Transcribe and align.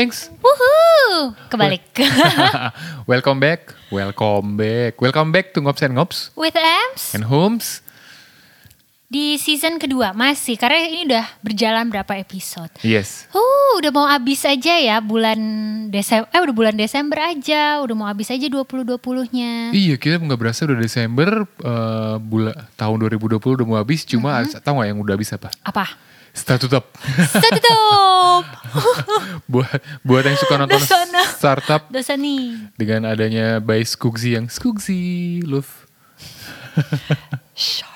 Gengs? 0.00 0.32
Wuhuu, 0.40 1.36
kebalik. 1.52 1.84
welcome 3.10 3.36
back, 3.36 3.76
welcome 3.92 4.56
back, 4.56 4.96
welcome 4.96 5.28
back 5.28 5.52
to 5.52 5.60
Ngops 5.60 5.82
and 5.84 5.92
Ngops 5.92 6.32
With 6.40 6.56
Ems 6.56 7.12
and 7.12 7.28
Hums. 7.28 7.84
Di 9.10 9.34
season 9.36 9.82
kedua 9.82 10.14
masih 10.14 10.54
karena 10.54 10.86
ini 10.86 11.02
udah 11.10 11.26
berjalan 11.42 11.90
berapa 11.90 12.14
episode. 12.14 12.70
Yes, 12.80 13.26
Uh, 13.34 13.82
udah 13.82 13.90
mau 13.90 14.06
habis 14.06 14.38
aja 14.46 14.78
ya 14.78 15.02
bulan 15.02 15.34
Desember. 15.90 16.30
Eh 16.30 16.38
udah 16.38 16.54
bulan 16.54 16.74
Desember 16.78 17.18
aja, 17.18 17.82
udah 17.82 17.94
mau 17.98 18.06
habis 18.06 18.30
aja 18.30 18.46
2020-nya. 18.46 19.74
iya 19.74 19.98
kita 19.98 20.22
nggak 20.22 20.38
berasa 20.38 20.62
udah 20.62 20.78
Desember 20.78 21.42
uh, 21.60 22.22
bulan 22.22 22.54
tahun 22.78 22.96
2020 23.18 23.42
udah 23.42 23.66
mau 23.66 23.78
habis. 23.82 24.06
Cuma 24.06 24.46
tahu 24.46 24.78
nggak 24.78 24.88
yang 24.94 24.98
udah 25.02 25.14
habis 25.18 25.34
apa? 25.34 25.50
Apa? 25.66 25.90
Startup. 26.30 26.70
Tutup. 26.70 26.86
buat 29.50 29.82
buat 30.06 30.22
yang 30.22 30.38
suka 30.38 30.54
nonton 30.54 30.78
Udah 30.78 30.86
sana. 30.86 31.22
startup 31.26 31.90
Dosa 31.90 32.14
nih. 32.14 32.70
dengan 32.78 33.10
adanya 33.10 33.58
by 33.58 33.82
Skoogzy 33.82 34.38
yang 34.38 34.46
Skoogzy 34.46 35.42
love. 35.42 35.66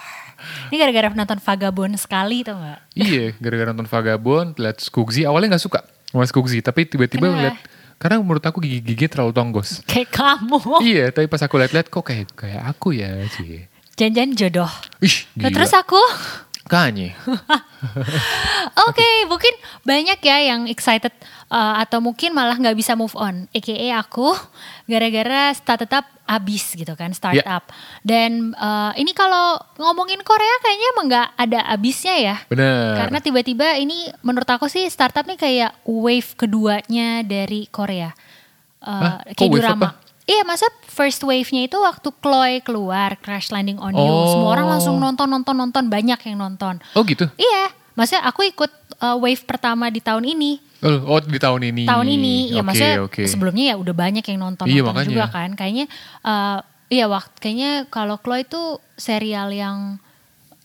Ini 0.75 0.83
gara-gara 0.83 1.07
nonton 1.09 1.39
Vagabond 1.39 1.95
sekali 1.95 2.43
tau 2.43 2.59
gak? 2.59 2.83
iya, 2.99 3.31
gara-gara 3.39 3.71
nonton 3.71 3.87
Vagabond, 3.87 4.59
lihat 4.59 4.83
Skoogzy 4.83 5.23
awalnya 5.23 5.55
nggak 5.55 5.63
suka 5.63 5.87
sama 6.11 6.27
Skoogzy, 6.27 6.59
tapi 6.59 6.83
tiba-tiba 6.83 7.31
lihat 7.31 7.63
karena 7.95 8.19
menurut 8.19 8.43
aku 8.43 8.59
gigi-gigi 8.59 9.07
terlalu 9.07 9.31
tonggos. 9.31 9.79
Kayak 9.87 10.11
kamu. 10.11 10.59
iya, 10.83 11.15
tapi 11.15 11.31
pas 11.31 11.39
aku 11.39 11.55
lihat-lihat 11.57 11.87
kok 11.87 12.03
kayak 12.03 12.27
kayak 12.35 12.63
aku 12.67 12.91
ya 12.91 13.23
sih. 13.31 13.71
Jangan-jangan 13.95 14.31
jodoh. 14.35 14.73
Ih, 14.99 15.15
Nah, 15.39 15.47
gila. 15.47 15.55
terus 15.55 15.71
aku 15.71 16.01
Kanye. 16.65 17.13
Oke, 18.89 19.09
mungkin 19.29 19.53
banyak 19.85 20.17
ya 20.25 20.37
yang 20.41 20.65
excited 20.65 21.13
uh, 21.53 21.77
atau 21.85 22.01
mungkin 22.01 22.33
malah 22.33 22.57
nggak 22.57 22.73
bisa 22.73 22.97
move 22.97 23.13
on. 23.21 23.45
AKA 23.53 24.01
aku 24.01 24.33
gara-gara 24.89 25.53
startup 25.53 26.09
abis 26.25 26.73
gitu 26.73 26.97
kan, 26.97 27.13
startup. 27.13 27.69
Dan 28.01 28.57
uh, 28.57 28.97
ini 28.97 29.13
kalau 29.13 29.61
ngomongin 29.77 30.25
Korea 30.25 30.57
kayaknya 30.65 30.89
emang 30.97 31.07
nggak 31.13 31.29
ada 31.37 31.61
abisnya 31.69 32.17
ya. 32.17 32.37
Bener. 32.49 32.97
Karena 32.97 33.19
tiba-tiba 33.21 33.77
ini 33.77 34.09
menurut 34.25 34.49
aku 34.49 34.65
sih 34.73 34.89
startup 34.89 35.29
nih 35.29 35.37
kayak 35.37 35.73
wave 35.85 36.33
keduanya 36.33 37.21
dari 37.21 37.69
Korea. 37.69 38.17
Hah? 38.81 39.21
Uh, 39.21 39.37
Kok 39.37 39.53
kayak 39.53 39.61
drama. 39.61 39.77
apa? 39.77 40.04
Iya, 40.25 40.41
masa 40.49 40.65
first 40.89 41.21
wave-nya 41.21 41.69
itu 41.69 41.77
waktu 41.77 42.09
Chloe 42.25 42.65
keluar, 42.65 43.13
Crash 43.21 43.53
Landing 43.53 43.77
on 43.77 43.93
You. 43.93 44.01
Oh. 44.01 44.33
Semua 44.33 44.57
orang 44.57 44.73
langsung 44.73 44.97
nonton, 44.97 45.29
nonton, 45.29 45.53
nonton. 45.53 45.85
Banyak 45.93 46.17
yang 46.25 46.41
nonton. 46.41 46.81
Oh 46.97 47.05
gitu. 47.05 47.29
Iya, 47.37 47.69
maksudnya 47.93 48.25
aku 48.25 48.49
ikut 48.49 48.73
uh, 49.05 49.21
wave 49.21 49.45
pertama 49.45 49.93
di 49.93 50.01
tahun 50.01 50.25
ini. 50.25 50.65
Oh, 50.81 51.17
oh, 51.17 51.21
di 51.21 51.37
tahun 51.37 51.69
ini. 51.69 51.85
Tahun 51.85 52.09
ini, 52.09 52.57
ya 52.57 52.61
Oke, 52.61 52.67
maksudnya 52.73 52.97
oke. 53.05 53.23
sebelumnya 53.29 53.65
ya 53.73 53.77
udah 53.77 53.95
banyak 53.97 54.25
yang 54.25 54.39
nonton, 54.41 54.65
Iya, 54.69 54.81
nonton 54.81 54.93
makanya. 54.97 55.13
juga 55.13 55.27
kan. 55.29 55.51
Kayaknya, 55.57 55.87
uh, 56.25 56.59
iya 56.89 57.05
waktu 57.09 57.37
kayaknya 57.41 57.71
kalau 57.93 58.17
Chloe 58.21 58.45
itu 58.45 58.81
serial 58.97 59.53
yang 59.53 60.01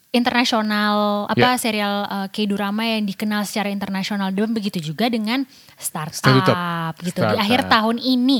internasional, 0.09 1.25
apa 1.25 1.53
Ya. 1.53 1.57
serial 1.57 1.95
uh, 2.03 2.27
K-drama 2.27 2.81
yang 2.83 3.05
dikenal 3.05 3.45
secara 3.45 3.69
internasional 3.69 4.29
dan 4.29 4.49
begitu 4.49 4.81
juga 4.83 5.05
dengan 5.05 5.45
startup, 5.75 6.17
Startup. 6.17 6.93
gitu 6.97 7.19
di 7.19 7.25
Startup. 7.25 7.39
akhir 7.39 7.59
tahun 7.67 7.97
ini. 7.97 8.39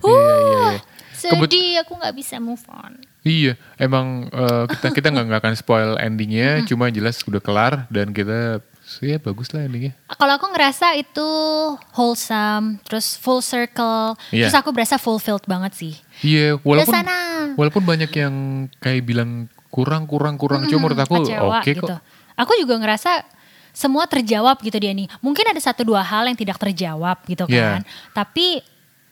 Iya, 0.00 0.10
iya, 0.10 0.34
iya. 0.42 0.80
Kebet- 1.24 1.48
Sedih, 1.48 1.80
aku 1.80 1.92
nggak 1.96 2.14
bisa 2.14 2.36
move 2.36 2.60
on. 2.68 3.00
Iya, 3.24 3.56
emang 3.76 4.28
eh, 4.28 4.64
kita 4.68 4.92
kita 4.92 5.08
nggak 5.08 5.40
akan 5.40 5.54
spoil 5.54 5.90
endingnya, 5.96 6.60
cuma 6.68 6.92
jelas 6.92 7.16
udah 7.22 7.40
kelar 7.40 7.88
dan 7.88 8.12
kita 8.12 8.60
ya 9.00 9.16
bagus 9.16 9.48
lah 9.50 9.64
endingnya. 9.64 9.96
Kalau 10.10 10.36
aku 10.36 10.52
ngerasa 10.52 10.92
itu 10.94 11.24
wholesome, 11.90 12.76
terus 12.84 13.16
full 13.16 13.40
circle, 13.40 14.20
Iya. 14.28 14.46
terus 14.46 14.56
aku 14.56 14.70
berasa 14.70 15.00
fulfilled 15.00 15.46
banget 15.46 15.72
sih. 15.72 15.94
Iya, 16.20 16.60
walaupun 16.60 16.92
sana. 16.92 17.16
walaupun 17.56 17.80
banyak 17.80 18.12
yang 18.12 18.34
kayak 18.76 19.02
bilang 19.02 19.48
kurang 19.74 20.06
kurang 20.06 20.38
kurang, 20.38 20.70
cuma 20.70 20.86
menurut 20.86 21.02
aku 21.02 21.14
oke 21.26 21.66
gitu. 21.66 21.82
kok. 21.82 21.98
Aku 22.38 22.54
juga 22.54 22.78
ngerasa 22.78 23.26
semua 23.74 24.06
terjawab 24.06 24.62
gitu 24.62 24.78
dia 24.78 24.94
nih. 24.94 25.10
Mungkin 25.18 25.50
ada 25.50 25.58
satu 25.58 25.82
dua 25.82 25.98
hal 25.98 26.30
yang 26.30 26.38
tidak 26.38 26.62
terjawab 26.62 27.18
gitu 27.26 27.42
Iya. 27.50 27.78
kan. 27.78 27.82
Tapi 28.14 28.62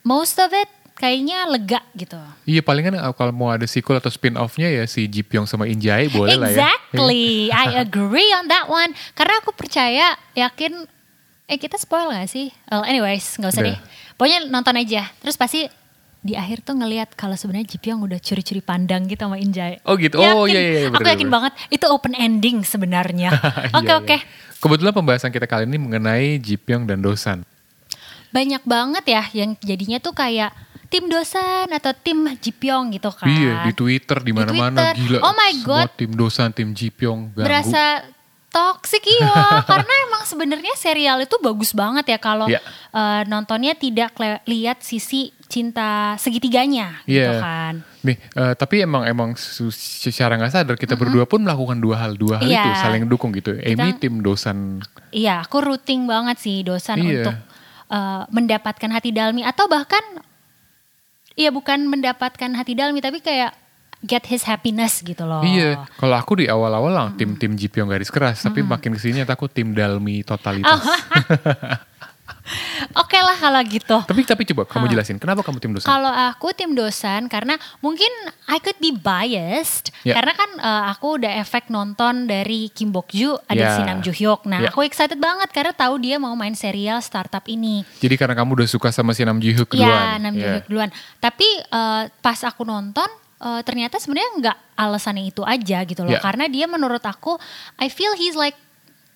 most 0.03 0.39
of 0.39 0.55
it 0.55 0.71
kayaknya 0.95 1.51
lega 1.51 1.83
gitu. 1.99 2.15
Iya 2.47 2.63
palingan 2.63 2.95
eh, 2.95 3.03
kalau 3.19 3.35
mau 3.35 3.51
ada 3.51 3.67
sequel 3.67 3.99
atau 3.99 4.07
spin 4.07 4.39
off-nya 4.39 4.71
ya 4.71 4.87
si 4.87 5.11
Ji 5.11 5.27
Pyong 5.27 5.51
sama 5.51 5.67
In 5.67 5.83
Jae 5.83 6.07
boleh 6.07 6.39
lah 6.39 6.47
ya. 6.47 6.71
exactly, 6.71 7.51
I 7.51 7.83
agree 7.83 8.31
on 8.33 8.47
that 8.47 8.71
one. 8.71 8.95
Karena 9.13 9.43
aku 9.43 9.51
percaya, 9.51 10.15
yakin, 10.33 10.87
eh 11.47 11.59
kita 11.59 11.75
spoil 11.75 12.07
gak 12.09 12.31
sih? 12.31 12.55
Well, 12.71 12.87
anyways, 12.87 13.35
nggak 13.35 13.51
usah 13.51 13.63
Udah. 13.67 13.75
deh. 13.75 13.79
Pokoknya 14.15 14.39
nonton 14.47 14.79
aja. 14.79 15.11
Terus 15.19 15.35
pasti 15.35 15.67
di 16.23 16.33
akhir 16.33 16.63
tuh 16.63 16.75
ngelihat 16.75 17.13
kalau 17.13 17.35
sebenarnya 17.35 17.67
Ji 17.67 17.79
Pyong 17.79 17.99
udah 18.01 18.17
curi-curi 18.17 18.59
pandang 18.59 19.05
gitu 19.05 19.19
sama 19.21 19.37
Injay. 19.37 19.83
Oh 19.83 19.95
gitu. 19.95 20.17
Oh 20.17 20.47
iya 20.47 20.57
iya 20.57 20.79
iya, 20.81 20.89
Aku 20.89 21.03
yakin 21.03 21.27
banget 21.29 21.53
itu 21.69 21.83
open 21.85 22.15
ending 22.15 22.63
sebenarnya. 22.63 23.35
Oke 23.75 23.85
Iya, 23.85 23.99
oke. 23.99 24.17
iya. 24.17 24.23
Kebetulan 24.57 24.93
pembahasan 24.93 25.29
kita 25.29 25.45
kali 25.45 25.67
ini 25.67 25.77
mengenai 25.77 26.39
Ji 26.39 26.55
Pyong 26.55 26.87
dan 26.87 27.03
Dosan. 27.03 27.43
Banyak 28.31 28.63
banget 28.63 29.05
ya 29.05 29.23
yang 29.35 29.59
jadinya 29.59 29.99
tuh 29.99 30.15
kayak 30.15 30.55
tim 30.87 31.05
Dosan 31.05 31.69
atau 31.69 31.91
tim 31.93 32.17
Ji 32.39 32.51
Pyong 32.51 32.95
gitu 32.95 33.11
kan. 33.11 33.27
Iya 33.27 33.67
di 33.67 33.73
Twitter 33.75 34.19
di 34.19 34.31
mana-mana 34.31 34.95
gila. 34.95 35.19
Oh 35.21 35.35
my 35.35 35.51
Semua 35.53 35.67
God. 35.85 35.89
tim 35.99 36.11
Dosan, 36.13 36.49
tim 36.51 36.71
Ji 36.71 36.89
Pyong 36.89 37.35
ganggu. 37.35 37.43
berasa 37.43 38.07
toxic 38.49 39.01
iya 39.03 39.33
karena 39.65 39.93
emang 40.07 40.23
sebenarnya 40.23 40.77
serial 40.77 41.19
itu 41.19 41.33
bagus 41.41 41.73
banget 41.73 42.05
ya 42.07 42.19
kalau 42.21 42.45
Iya. 42.47 42.61
eh, 42.93 43.23
nontonnya 43.25 43.73
tidak 43.73 44.13
lihat 44.45 44.85
sisi 44.85 45.33
cinta 45.53 46.17
segitiganya 46.17 47.05
gitu 47.05 47.21
Iya. 47.21 47.37
kan 47.39 47.75
Nih, 48.03 48.17
eh, 48.17 48.55
tapi 48.57 48.81
emang 48.81 49.05
emang 49.05 49.37
secara 49.37 50.35
nggak 50.35 50.51
sadar 50.51 50.75
kita 50.75 50.97
berdua 50.97 51.23
pun 51.23 51.39
melakukan 51.39 51.77
dua 51.77 52.01
hal 52.01 52.17
dua 52.17 52.41
hal 52.41 52.49
Iya. 52.49 52.65
itu 52.65 52.71
saling 52.81 53.05
dukung 53.05 53.31
gitu. 53.31 53.53
Amy 53.55 53.93
tim 53.95 54.19
Dosan. 54.19 54.81
iya 55.13 55.39
aku 55.39 55.61
rooting 55.61 56.09
banget 56.09 56.41
sih 56.41 56.65
dosan 56.65 56.97
Iya. 56.99 57.29
untuk 57.29 57.37
eh, 57.93 58.23
mendapatkan 58.27 58.91
hati 58.91 59.13
Dalmi 59.13 59.45
atau 59.45 59.69
bahkan 59.69 60.01
iya 61.35 61.53
bukan 61.53 61.85
mendapatkan 61.85 62.51
hati 62.53 62.73
Dalmi 62.73 62.99
tapi 62.99 63.21
kayak 63.21 63.53
get 64.03 64.27
his 64.27 64.43
happiness 64.43 64.99
gitu 64.99 65.23
loh 65.23 65.47
Iya, 65.47 65.87
kalau 65.95 66.17
aku 66.17 66.43
di 66.43 66.51
awal-awal 66.51 66.91
lang 66.91 67.09
tim 67.15 67.39
tim 67.39 67.55
Ji 67.55 67.71
Pyong 67.71 67.87
garis 67.87 68.11
keras, 68.11 68.43
tapi 68.43 68.65
makin 68.65 68.97
ke 68.97 69.01
sini 69.01 69.23
aku 69.23 69.47
tim 69.47 69.71
Dalmi 69.71 70.27
totalitas. 70.27 70.75
Oh. 70.75 70.83
oke 73.03 73.19
lah 73.19 73.37
kalau 73.39 73.61
gitu 73.65 73.97
tapi 74.03 74.23
tapi 74.27 74.43
coba 74.51 74.63
kamu 74.67 74.91
jelasin 74.91 75.17
kenapa 75.17 75.41
kamu 75.41 75.59
tim 75.63 75.73
Dosan? 75.73 75.89
Kalau 75.89 76.11
aku 76.11 76.49
tim 76.53 76.75
dosan 76.75 77.31
karena 77.31 77.55
mungkin 77.79 78.11
I 78.51 78.59
could 78.59 78.77
be 78.77 78.91
biased 78.93 79.95
Ya. 80.03 80.19
karena 80.19 80.35
kan 80.35 80.51
eh, 80.59 80.83
aku 80.91 81.23
udah 81.23 81.39
efek 81.39 81.71
nonton 81.71 82.27
dari 82.27 82.67
Kim 82.69 82.91
Bok 82.91 83.15
Ju 83.15 83.39
ada 83.47 83.55
Ya. 83.55 83.75
si 83.75 83.81
Nam 83.83 84.03
Joo 84.03 84.11
Hyuk. 84.11 84.43
Nah, 84.45 84.67
Ya. 84.67 84.69
aku 84.69 84.83
excited 84.83 85.17
banget 85.17 85.55
karena 85.55 85.71
tahu 85.71 86.03
dia 86.03 86.19
mau 86.19 86.35
main 86.35 86.53
serial 86.53 86.99
startup 86.99 87.47
ini. 87.47 87.87
Jadi 87.99 88.19
karena 88.19 88.35
kamu 88.35 88.59
udah 88.59 88.69
suka 88.69 88.91
sama 88.91 89.15
si 89.15 89.23
Nam 89.23 89.39
Ji 89.39 89.55
Hyuk 89.55 89.71
Iya, 89.73 89.87
duluan. 89.87 90.19
Nam 90.19 90.33
Joo 90.35 90.43
Iya. 90.43 90.53
Hyuk 90.59 90.67
duluan. 90.67 90.91
Tapi 91.17 91.47
eh, 91.63 92.03
pas 92.19 92.39
aku 92.43 92.67
nonton 92.67 93.07
eh, 93.39 93.61
ternyata 93.63 94.03
sebenarnya 94.03 94.31
nggak 94.43 94.57
alasannya 94.75 95.25
itu 95.25 95.43
aja 95.47 95.79
gitu 95.87 96.03
loh. 96.03 96.11
Ya. 96.11 96.19
Karena 96.19 96.51
dia 96.51 96.67
menurut 96.67 97.03
aku 97.03 97.39
I 97.79 97.87
feel 97.87 98.19
he's 98.19 98.35
like 98.35 98.59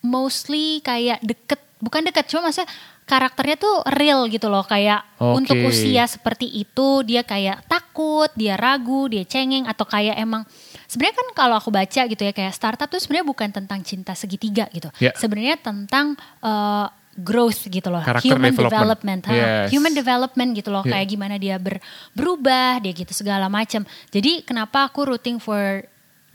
mostly 0.01 0.79
kayak 0.81 1.19
deket 1.21 1.59
bukan 1.77 2.07
deket 2.07 2.31
cuma 2.31 2.49
maksudnya 2.49 2.71
karakternya 3.07 3.55
tuh 3.55 3.87
real 3.95 4.27
gitu 4.27 4.51
loh 4.51 4.67
kayak 4.67 5.07
Oke. 5.23 5.39
untuk 5.39 5.57
usia 5.63 6.11
seperti 6.11 6.51
itu 6.51 7.07
dia 7.07 7.23
kayak 7.23 7.63
takut, 7.71 8.27
dia 8.35 8.59
ragu, 8.59 9.07
dia 9.07 9.23
cengeng 9.23 9.63
atau 9.65 9.87
kayak 9.87 10.19
emang 10.19 10.43
sebenarnya 10.91 11.15
kan 11.15 11.29
kalau 11.39 11.55
aku 11.55 11.71
baca 11.71 12.03
gitu 12.03 12.19
ya 12.19 12.35
kayak 12.35 12.51
startup 12.51 12.91
tuh 12.91 12.99
sebenarnya 12.99 13.27
bukan 13.31 13.49
tentang 13.55 13.79
cinta 13.87 14.11
segitiga 14.19 14.67
gitu. 14.75 14.91
Ya. 14.99 15.15
Sebenarnya 15.15 15.55
tentang 15.55 16.19
eh, 16.19 16.87
growth 17.17 17.71
gitu 17.71 17.89
loh, 17.89 18.05
Karakter 18.05 18.29
human 18.29 18.53
development. 18.53 18.75
development. 18.77 19.21
Yes. 19.33 19.67
human 19.73 19.95
development 19.97 20.51
gitu 20.53 20.69
loh, 20.69 20.85
Yeah. 20.85 20.93
kayak 21.01 21.07
gimana 21.09 21.35
dia 21.41 21.57
ber- 21.57 21.81
berubah, 22.13 22.77
dia 22.85 22.93
gitu 22.93 23.15
segala 23.17 23.49
macam. 23.49 23.89
Jadi 24.13 24.45
kenapa 24.45 24.85
aku 24.85 25.09
rooting 25.09 25.41
for 25.41 25.87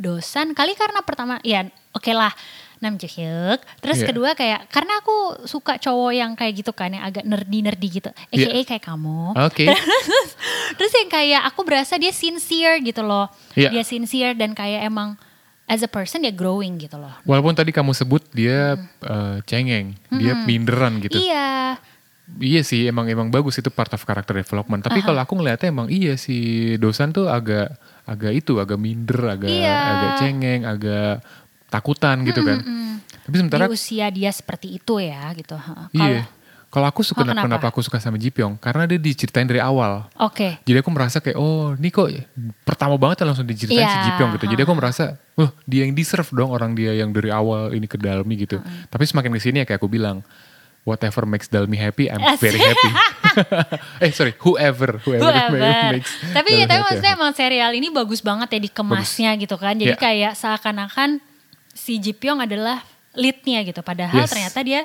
Dosan? 0.01 0.57
Kali 0.57 0.73
karena 0.73 1.05
pertama, 1.05 1.37
ya 1.45 1.69
oke 1.93 2.09
lah, 2.09 2.33
Namjoon. 2.81 3.57
Terus 3.77 4.01
Iya. 4.01 4.07
kedua 4.09 4.29
kayak 4.33 4.65
karena 4.67 4.97
aku 4.97 5.15
suka 5.45 5.77
cowok 5.77 6.11
yang 6.11 6.31
kayak 6.33 6.53
gitu 6.57 6.73
kan 6.73 6.89
yang 6.89 7.05
agak 7.05 7.21
nerdy-nerdy 7.21 7.87
gitu. 7.93 8.09
AKA 8.27 8.51
Iya. 8.51 8.65
kayak 8.65 8.83
kamu. 8.83 9.37
Oke. 9.37 9.69
Terus 10.77 10.91
yang 10.91 11.09
kayak 11.09 11.41
aku 11.45 11.61
berasa 11.61 11.95
dia 11.95 12.09
sincere 12.09 12.81
gitu 12.81 13.01
loh. 13.01 13.29
Iya. 13.53 13.69
Dia 13.69 13.83
sincere 13.83 14.33
dan 14.33 14.51
kayak 14.51 14.81
emang 14.83 15.13
as 15.65 15.79
a 15.79 15.87
person 15.87 16.19
dia 16.19 16.33
growing 16.33 16.75
gitu 16.75 16.97
loh. 16.97 17.13
Walaupun 17.23 17.53
tadi 17.53 17.69
kamu 17.69 17.93
sebut 17.93 18.25
dia 18.33 18.75
eh, 18.99 19.37
cengeng, 19.45 19.93
dia 20.11 20.33
minderan 20.41 20.97
gitu. 20.99 21.15
Iya. 21.15 21.77
Iya 22.31 22.63
sih, 22.63 22.87
emang 22.87 23.11
emang 23.11 23.27
bagus 23.27 23.59
itu 23.59 23.67
part 23.67 23.91
of 23.91 23.99
character 24.01 24.31
development. 24.31 24.79
Tapi 24.81 25.03
kalau 25.03 25.19
aku 25.19 25.35
ngeliatnya 25.35 25.67
emang 25.67 25.91
iya 25.91 26.15
si 26.15 26.39
Dosan 26.79 27.11
tuh 27.11 27.27
agak 27.27 27.75
agak 28.07 28.31
itu, 28.33 28.55
agak 28.55 28.79
minder, 28.79 29.19
agak 29.27 29.51
Iya. 29.51 29.75
agak 29.75 30.11
cengeng, 30.17 30.61
agak 30.63 31.19
takutan 31.71 32.19
gitu 32.21 32.43
kan. 32.43 32.59
Tapi 33.21 33.35
sementara 33.37 33.65
Di 33.65 33.71
usia 33.71 34.11
dia 34.11 34.29
seperti 34.29 34.75
itu 34.75 34.99
ya 34.99 35.31
gitu. 35.31 35.55
Ha. 35.55 35.87
iya. 35.91 36.27
Kalau- 36.27 36.39
Kalau 36.71 36.87
aku 36.87 37.03
suka 37.03 37.19
Oh, 37.19 37.27
kenapa? 37.27 37.43
kenapa? 37.43 37.65
aku 37.67 37.83
suka 37.83 37.99
sama 37.99 38.15
Ji 38.15 38.31
Pyong 38.31 38.55
karena 38.55 38.87
dia 38.87 38.95
diceritain 38.95 39.43
dari 39.43 39.59
awal. 39.59 40.07
Oke. 40.15 40.55
Jadi 40.63 40.77
aku 40.79 40.87
merasa 40.87 41.19
kayak 41.19 41.35
oh 41.35 41.75
ini 41.75 41.91
kok 41.91 42.07
pertama 42.63 42.95
banget 42.95 43.27
langsung 43.27 43.43
diceritain 43.43 43.83
si 43.83 43.91
Iya, 43.91 44.03
Ji 44.07 44.11
Pyong 44.15 44.31
gitu. 44.39 44.45
Jadi 44.47 44.61
aku 44.63 44.71
merasa, 44.71 45.19
oh 45.35 45.51
dia 45.65 45.83
yang 45.83 45.91
deserve 45.91 46.31
dong 46.31 46.47
orang 46.47 46.71
dia 46.71 46.95
yang 46.95 47.11
dari 47.11 47.27
awal 47.27 47.75
ini 47.75 47.91
ke 47.91 47.99
Dalmi 47.99 48.39
gitu. 48.39 48.63
Tapi 48.87 49.03
semakin 49.03 49.35
ke 49.35 49.41
sini 49.41 49.57
ya 49.59 49.65
kayak 49.67 49.83
aku 49.83 49.91
bilang, 49.91 50.23
whatever 50.81 51.27
makes 51.27 51.51
Dalmi 51.51 51.75
happy, 51.75 52.07
I'm 52.07 52.23
very 52.39 52.55
happy. 52.57 52.91
eh 54.07 54.11
sorry, 54.11 54.31
whoever, 54.39 54.95
whoever, 54.97 55.27
Whoever. 55.27 55.91
makes. 55.93 56.07
Tapi 56.31 56.49
ya 56.55 56.65
tapi 56.65 56.79
happy, 56.79 56.87
maksudnya 56.87 57.11
I'm 57.11 57.19
emang 57.19 57.31
serial 57.35 57.71
ini 57.75 57.91
bagus 57.91 58.23
banget 58.23 58.47
ya 58.47 58.59
dikemasnya 58.63 59.35
gitu 59.35 59.59
kan. 59.59 59.75
Jadi 59.75 59.91
Iya. 59.91 59.99
kayak 59.99 60.33
seakan-akan 60.35 61.19
si 61.71 61.97
Ji 61.97 62.11
Pyong 62.11 62.41
adalah 62.41 62.83
leadnya 63.11 63.61
gitu. 63.61 63.79
Padahal 63.79 64.15
Yes. 64.17 64.29
ternyata 64.29 64.59
dia 64.61 64.81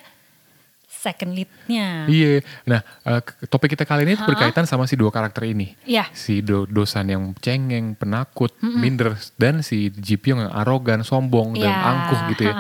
second 0.87 1.33
leadnya. 1.33 2.07
Iya. 2.07 2.43
Nah, 2.65 2.81
ke- 3.21 3.47
topik 3.47 3.71
kita 3.71 3.87
kali 3.87 4.03
ini 4.03 4.15
Ha-ha. 4.15 4.27
berkaitan 4.27 4.67
sama 4.67 4.87
si 4.87 4.95
dua 4.95 5.11
karakter 5.11 5.47
ini. 5.47 5.79
Iya. 5.85 6.11
Si 6.11 6.41
do- 6.41 6.67
dosan 6.67 7.07
yang 7.07 7.31
cengeng, 7.37 7.95
penakut, 7.95 8.51
minder, 8.59 9.15
dan 9.37 9.63
si 9.63 9.93
Ji 9.93 10.19
Pyong 10.19 10.43
yang 10.43 10.53
arogan, 10.53 11.03
sombong, 11.03 11.55
dan 11.55 11.71
Iya, 11.71 11.79
angkuh 11.79 12.21
gitu 12.33 12.43
ya. 12.43 12.55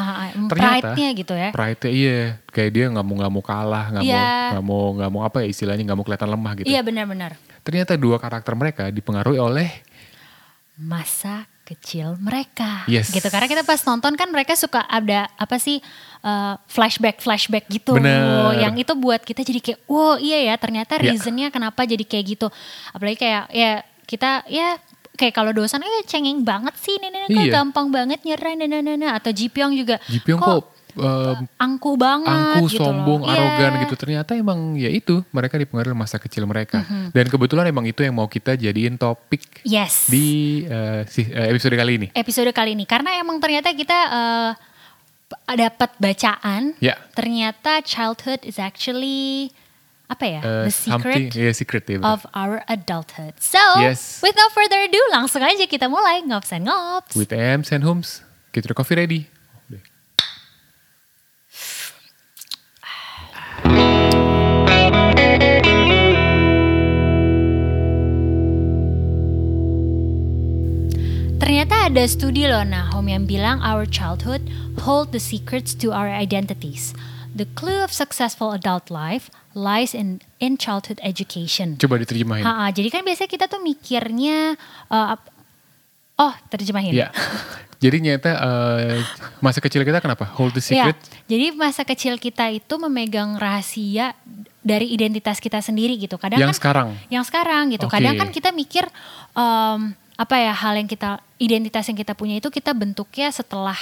Ternyata 0.46 0.55
Pride-nya 0.94 1.08
gitu 1.12 1.34
ya. 1.34 1.50
Pride-nya 1.50 1.90
iya, 1.90 2.19
kayak 2.46 2.70
dia 2.70 2.84
nggak 2.87 3.02
mau 3.02 3.14
nggak 3.17 3.32
mau 3.32 3.43
kalah, 3.43 3.84
nggak 3.90 4.05
mau 4.05 4.14
Iya. 4.14 4.31
nggak 4.52 4.64
mau 4.64 4.82
nggak 4.94 5.11
mau 5.11 5.23
apa 5.25 5.37
ya 5.43 5.46
istilahnya 5.49 5.82
nggak 5.82 5.99
mau 5.99 6.06
kelihatan 6.06 6.31
lemah 6.31 6.52
gitu. 6.55 6.67
Iya 6.69 6.81
benar-benar. 6.82 7.32
Ternyata 7.62 7.93
dua 7.99 8.17
karakter 8.17 8.55
mereka 8.55 8.84
dipengaruhi 8.88 9.40
oleh 9.40 9.69
Masa 10.76 11.49
kecil 11.66 12.14
mereka. 12.22 12.86
Yes. 12.86 13.10
Gitu 13.10 13.26
karena 13.26 13.50
kita 13.50 13.66
pas 13.66 13.82
nonton 13.82 14.14
kan 14.14 14.30
mereka 14.30 14.54
suka 14.54 14.86
ada 14.86 15.26
apa 15.34 15.58
sih 15.58 15.82
eh, 16.22 16.54
flashback 16.70 17.18
flashback 17.18 17.66
gitu. 17.66 17.98
Bener. 17.98 18.54
Yang 18.62 18.86
itu 18.86 18.92
buat 18.94 19.20
kita 19.26 19.42
jadi 19.42 19.58
kayak 19.58 19.80
wow 19.90 20.14
iya 20.22 20.38
ya 20.46 20.54
ternyata 20.54 21.02
Iya. 21.02 21.18
reasonnya 21.18 21.50
kenapa 21.50 21.82
jadi 21.82 22.06
kayak 22.06 22.24
gitu. 22.38 22.46
Apalagi 22.94 23.18
kayak 23.18 23.50
ya 23.50 23.82
kita 24.06 24.46
ya 24.46 24.78
kayak 25.16 25.34
kalau 25.34 25.50
dosan 25.50 25.82
eh 25.82 26.04
cengeng 26.06 26.44
banget 26.44 26.76
sih 26.78 26.94
ini 27.00 27.08
kok 27.26 27.42
Iya. 27.42 27.52
gampang 27.58 27.88
banget 27.90 28.22
nyerah 28.22 28.52
nah, 28.54 28.94
nah. 28.94 29.12
atau 29.18 29.32
Ji 29.32 29.48
Pyong 29.48 29.72
juga 29.74 29.96
Ji 30.06 30.20
Pyong 30.20 30.38
kok, 30.38 30.75
eh, 30.96 31.34
angkuh 31.56 31.94
banget 31.94 32.26
angkuh, 32.26 32.66
gitu 32.66 32.81
sombong, 32.81 33.20
loh. 33.22 33.28
arogan 33.28 33.72
Iya. 33.72 33.82
gitu. 33.84 33.94
Ternyata 33.94 34.31
emang 34.32 34.75
ya 34.75 34.88
itu 34.88 35.20
mereka 35.31 35.54
dipengaruhi 35.54 35.93
masa 35.93 36.16
kecil 36.16 36.44
mereka. 36.44 36.81
Mhm. 36.81 37.12
Dan 37.12 37.26
kebetulan 37.26 37.64
emang 37.64 37.84
itu 37.84 38.00
yang 38.00 38.12
mau 38.12 38.26
kita 38.26 38.54
jadiin 38.54 38.96
topik 38.96 39.60
Yes. 39.62 40.08
di 40.08 40.62
eh, 40.62 41.04
episode 41.46 41.72
kali 41.72 41.93
ini. 41.96 42.08
episode 42.10 42.50
kali 42.50 42.72
ini 42.72 42.84
karena 42.84 43.16
emang 43.16 43.37
ternyata 43.37 43.70
kita 43.70 43.98
eh, 44.08 44.52
dapat 45.52 45.90
bacaan 45.96 46.78
Ya. 46.78 46.94
ternyata 47.12 47.82
childhood 47.82 48.42
is 48.42 48.56
actually 48.56 49.50
apa 50.06 50.22
ya 50.25 50.38
Eh, 50.38 50.64
the 50.64 50.72
secret 50.72 51.02
something- 51.02 51.31
iya, 51.34 51.50
secret 51.50 51.82
ya, 51.84 51.99
betul. 51.99 52.06
of 52.08 52.22
our 52.31 52.62
adulthood 52.66 53.34
so 53.37 53.58
Yes. 53.76 54.22
with 54.22 54.32
no 54.32 54.46
further 54.54 54.78
ado 54.78 55.02
langsung 55.10 55.42
aja 55.42 55.66
kita 55.66 55.90
mulai 55.90 56.22
ngops 56.22 56.54
and 56.54 56.62
ngops 56.64 57.19
With 57.19 57.34
Ems 57.34 57.75
and 57.75 57.82
Homes, 57.82 58.22
get 58.54 58.62
your 58.62 58.72
coffee 58.72 58.94
ready. 58.94 59.26
Ternyata 71.46 71.87
ada 71.87 72.02
studi 72.10 72.43
loh 72.50 72.66
Nahom 72.66 73.06
yang 73.06 73.22
bilang 73.22 73.62
our 73.62 73.87
childhood 73.87 74.43
hold 74.82 75.14
the 75.14 75.22
secrets 75.22 75.78
to 75.78 75.94
our 75.94 76.10
identities 76.10 76.90
the 77.31 77.46
clue 77.54 77.78
of 77.87 77.94
successful 77.94 78.50
adult 78.50 78.90
life 78.90 79.31
lies 79.54 79.94
in 79.94 80.19
in 80.43 80.58
childhood 80.58 80.98
education 81.06 81.78
Coba 81.78 82.02
diterjemahin. 82.02 82.43
Ha, 82.43 82.75
jadi 82.75 82.90
kan 82.90 83.06
biasanya 83.06 83.31
kita 83.31 83.46
tuh 83.46 83.62
mikirnya 83.62 84.58
uh, 84.90 85.14
oh 86.19 86.34
terjemahin. 86.50 86.93
Ya. 86.93 87.08
Jadi 87.76 88.08
nyata 88.08 88.32
eh, 88.32 89.04
masa 89.44 89.60
kecil 89.60 89.84
kita 89.84 90.00
kenapa? 90.00 90.25
Hold 90.40 90.56
the 90.56 90.64
Iya, 90.64 90.96
secret. 90.96 90.96
Jadi 91.28 91.46
masa 91.52 91.84
kecil 91.84 92.16
kita 92.16 92.49
itu 92.49 92.75
memegang 92.81 93.37
rahasia 93.37 94.16
dari 94.64 94.96
identitas 94.96 95.38
kita 95.44 95.60
sendiri 95.60 96.00
gitu. 96.00 96.16
Kadang 96.16 96.40
Yang 96.40 96.56
kan 96.56 96.58
sekarang. 96.58 96.88
yang 97.12 97.25
sekarang 97.25 97.62
gitu. 97.76 97.84
Oke. 97.84 98.00
Kadang 98.00 98.16
kan 98.16 98.28
kita 98.32 98.49
mikir 98.56 98.88
em, 99.37 99.92
apa 100.16 100.34
ya 100.40 100.52
hal 100.52 100.80
yang 100.80 100.88
kita 100.88 101.20
identitas 101.36 101.84
yang 101.88 101.98
kita 102.00 102.16
punya 102.16 102.40
itu 102.40 102.48
kita 102.48 102.72
bentuknya 102.72 103.28
setelah 103.28 103.76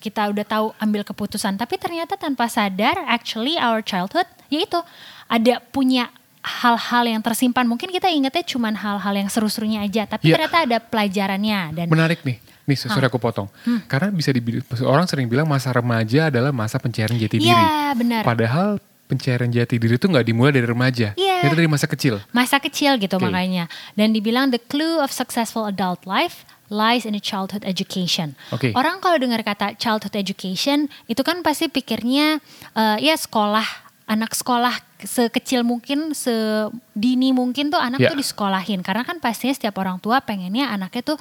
kita 0.00 0.30
udah 0.32 0.46
tahu 0.46 0.66
ambil 0.80 1.02
keputusan. 1.04 1.60
Tapi 1.60 1.76
ternyata 1.76 2.16
tanpa 2.16 2.48
sadar 2.48 2.96
actually 3.10 3.60
our 3.60 3.84
childhood 3.84 4.26
yaitu 4.48 4.80
ada 5.28 5.60
punya 5.74 6.08
hal-hal 6.40 7.04
yang 7.04 7.20
tersimpan. 7.20 7.68
Mungkin 7.68 7.92
kita 7.92 8.08
ingetnya 8.08 8.40
cuman 8.46 8.72
hal-hal 8.72 9.12
yang 9.12 9.28
seru-serunya 9.28 9.84
aja, 9.84 10.08
tapi 10.08 10.32
Iya. 10.32 10.40
ternyata 10.40 10.58
ada 10.64 10.78
pelajarannya 10.80 11.60
dan 11.76 11.86
Menarik 11.92 12.24
nih. 12.24 12.40
Nih, 12.64 12.78
sorry 12.78 13.10
aku 13.10 13.18
potong. 13.18 13.50
Hmm. 13.66 13.82
Karena 13.90 14.14
bisa 14.14 14.30
dibilang 14.30 14.62
orang 14.86 15.04
sering 15.10 15.26
bilang 15.26 15.44
masa 15.44 15.74
remaja 15.74 16.30
adalah 16.30 16.54
masa 16.54 16.78
pencairan 16.78 17.18
jati 17.18 17.42
diri. 17.42 17.50
Iya, 17.50 17.98
benar. 17.98 18.22
Padahal 18.22 18.78
pencairan 19.10 19.50
jati 19.50 19.74
diri 19.74 19.98
itu 19.98 20.06
nggak 20.06 20.22
dimulai 20.22 20.54
dari 20.54 20.66
remaja. 20.70 21.18
Iya. 21.18 21.29
Itu 21.42 21.56
dari 21.56 21.68
masa 21.68 21.86
kecil. 21.86 22.20
masa 22.30 22.56
kecil 22.56 22.96
gitu 22.96 23.16
Oke. 23.16 23.24
makanya. 23.24 23.66
Dan 23.94 24.12
dibilang 24.12 24.50
the 24.50 24.60
clue 24.60 24.98
of 24.98 25.08
successful 25.08 25.64
adult 25.64 26.04
life 26.04 26.44
lies 26.68 27.02
in 27.02 27.12
the 27.12 27.22
childhood 27.22 27.66
education. 27.66 28.38
Oke. 28.50 28.70
Orang 28.72 29.02
kalau 29.02 29.18
dengar 29.18 29.42
kata 29.42 29.74
childhood 29.74 30.14
education 30.14 30.86
itu 31.06 31.20
kan 31.20 31.42
pasti 31.42 31.66
pikirnya 31.66 32.38
eh, 32.72 32.96
ya 33.02 33.18
sekolah 33.18 33.66
anak 34.06 34.34
sekolah 34.34 34.74
sekecil 35.00 35.62
mungkin 35.62 36.14
sedini 36.14 37.30
mungkin 37.30 37.70
tuh 37.70 37.78
anak 37.78 38.02
Ya. 38.02 38.10
tuh 38.10 38.18
disekolahin 38.18 38.82
karena 38.82 39.06
kan 39.06 39.18
pastinya 39.18 39.54
setiap 39.54 39.78
orang 39.78 39.98
tua 39.98 40.18
pengennya 40.18 40.66
anaknya 40.66 41.14
tuh 41.14 41.18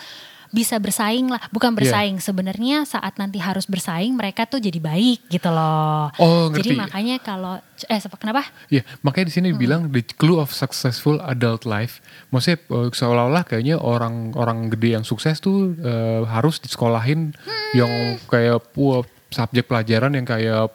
bisa 0.49 0.75
bersaing 0.75 1.29
lah 1.29 1.37
bukan 1.49 1.71
Iya. 1.71 1.77
bersaing 1.77 2.17
sebenarnya 2.17 2.81
saat 2.83 3.15
nanti 3.15 3.37
harus 3.37 3.63
bersaing 3.63 4.13
mereka 4.13 4.43
tuh 4.43 4.57
jadi 4.57 4.77
baik 4.77 5.29
gitu 5.29 5.49
loh 5.49 6.09
Oh, 6.15 6.49
jadi 6.49 6.73
ngerti. 6.73 6.81
makanya 6.81 7.15
kalau 7.17 7.53
eh 7.79 8.01
kenapa 8.11 8.49
Iya, 8.67 8.81
makanya 8.99 9.29
di 9.29 9.33
sini 9.33 9.47
dibilang 9.51 9.87
the 9.87 10.01
clue 10.11 10.35
of 10.35 10.49
successful 10.49 11.21
adult 11.21 11.63
life. 11.63 12.01
Maksudnya 12.29 12.59
eh, 12.59 12.89
seolah-olah 12.89 13.43
kayaknya 13.43 13.77
orang-orang 13.77 14.67
gede 14.69 14.97
yang 14.97 15.05
sukses 15.05 15.37
tuh 15.37 15.73
eh, 15.75 16.21
harus 16.25 16.57
disekolahin 16.57 17.31
Hmm. 17.37 17.71
yang 17.75 17.91
kayak 18.25 18.65
wah, 18.73 19.01
subjek 19.29 19.65
pelajaran 19.65 20.11
yang 20.11 20.25
kayak 20.25 20.67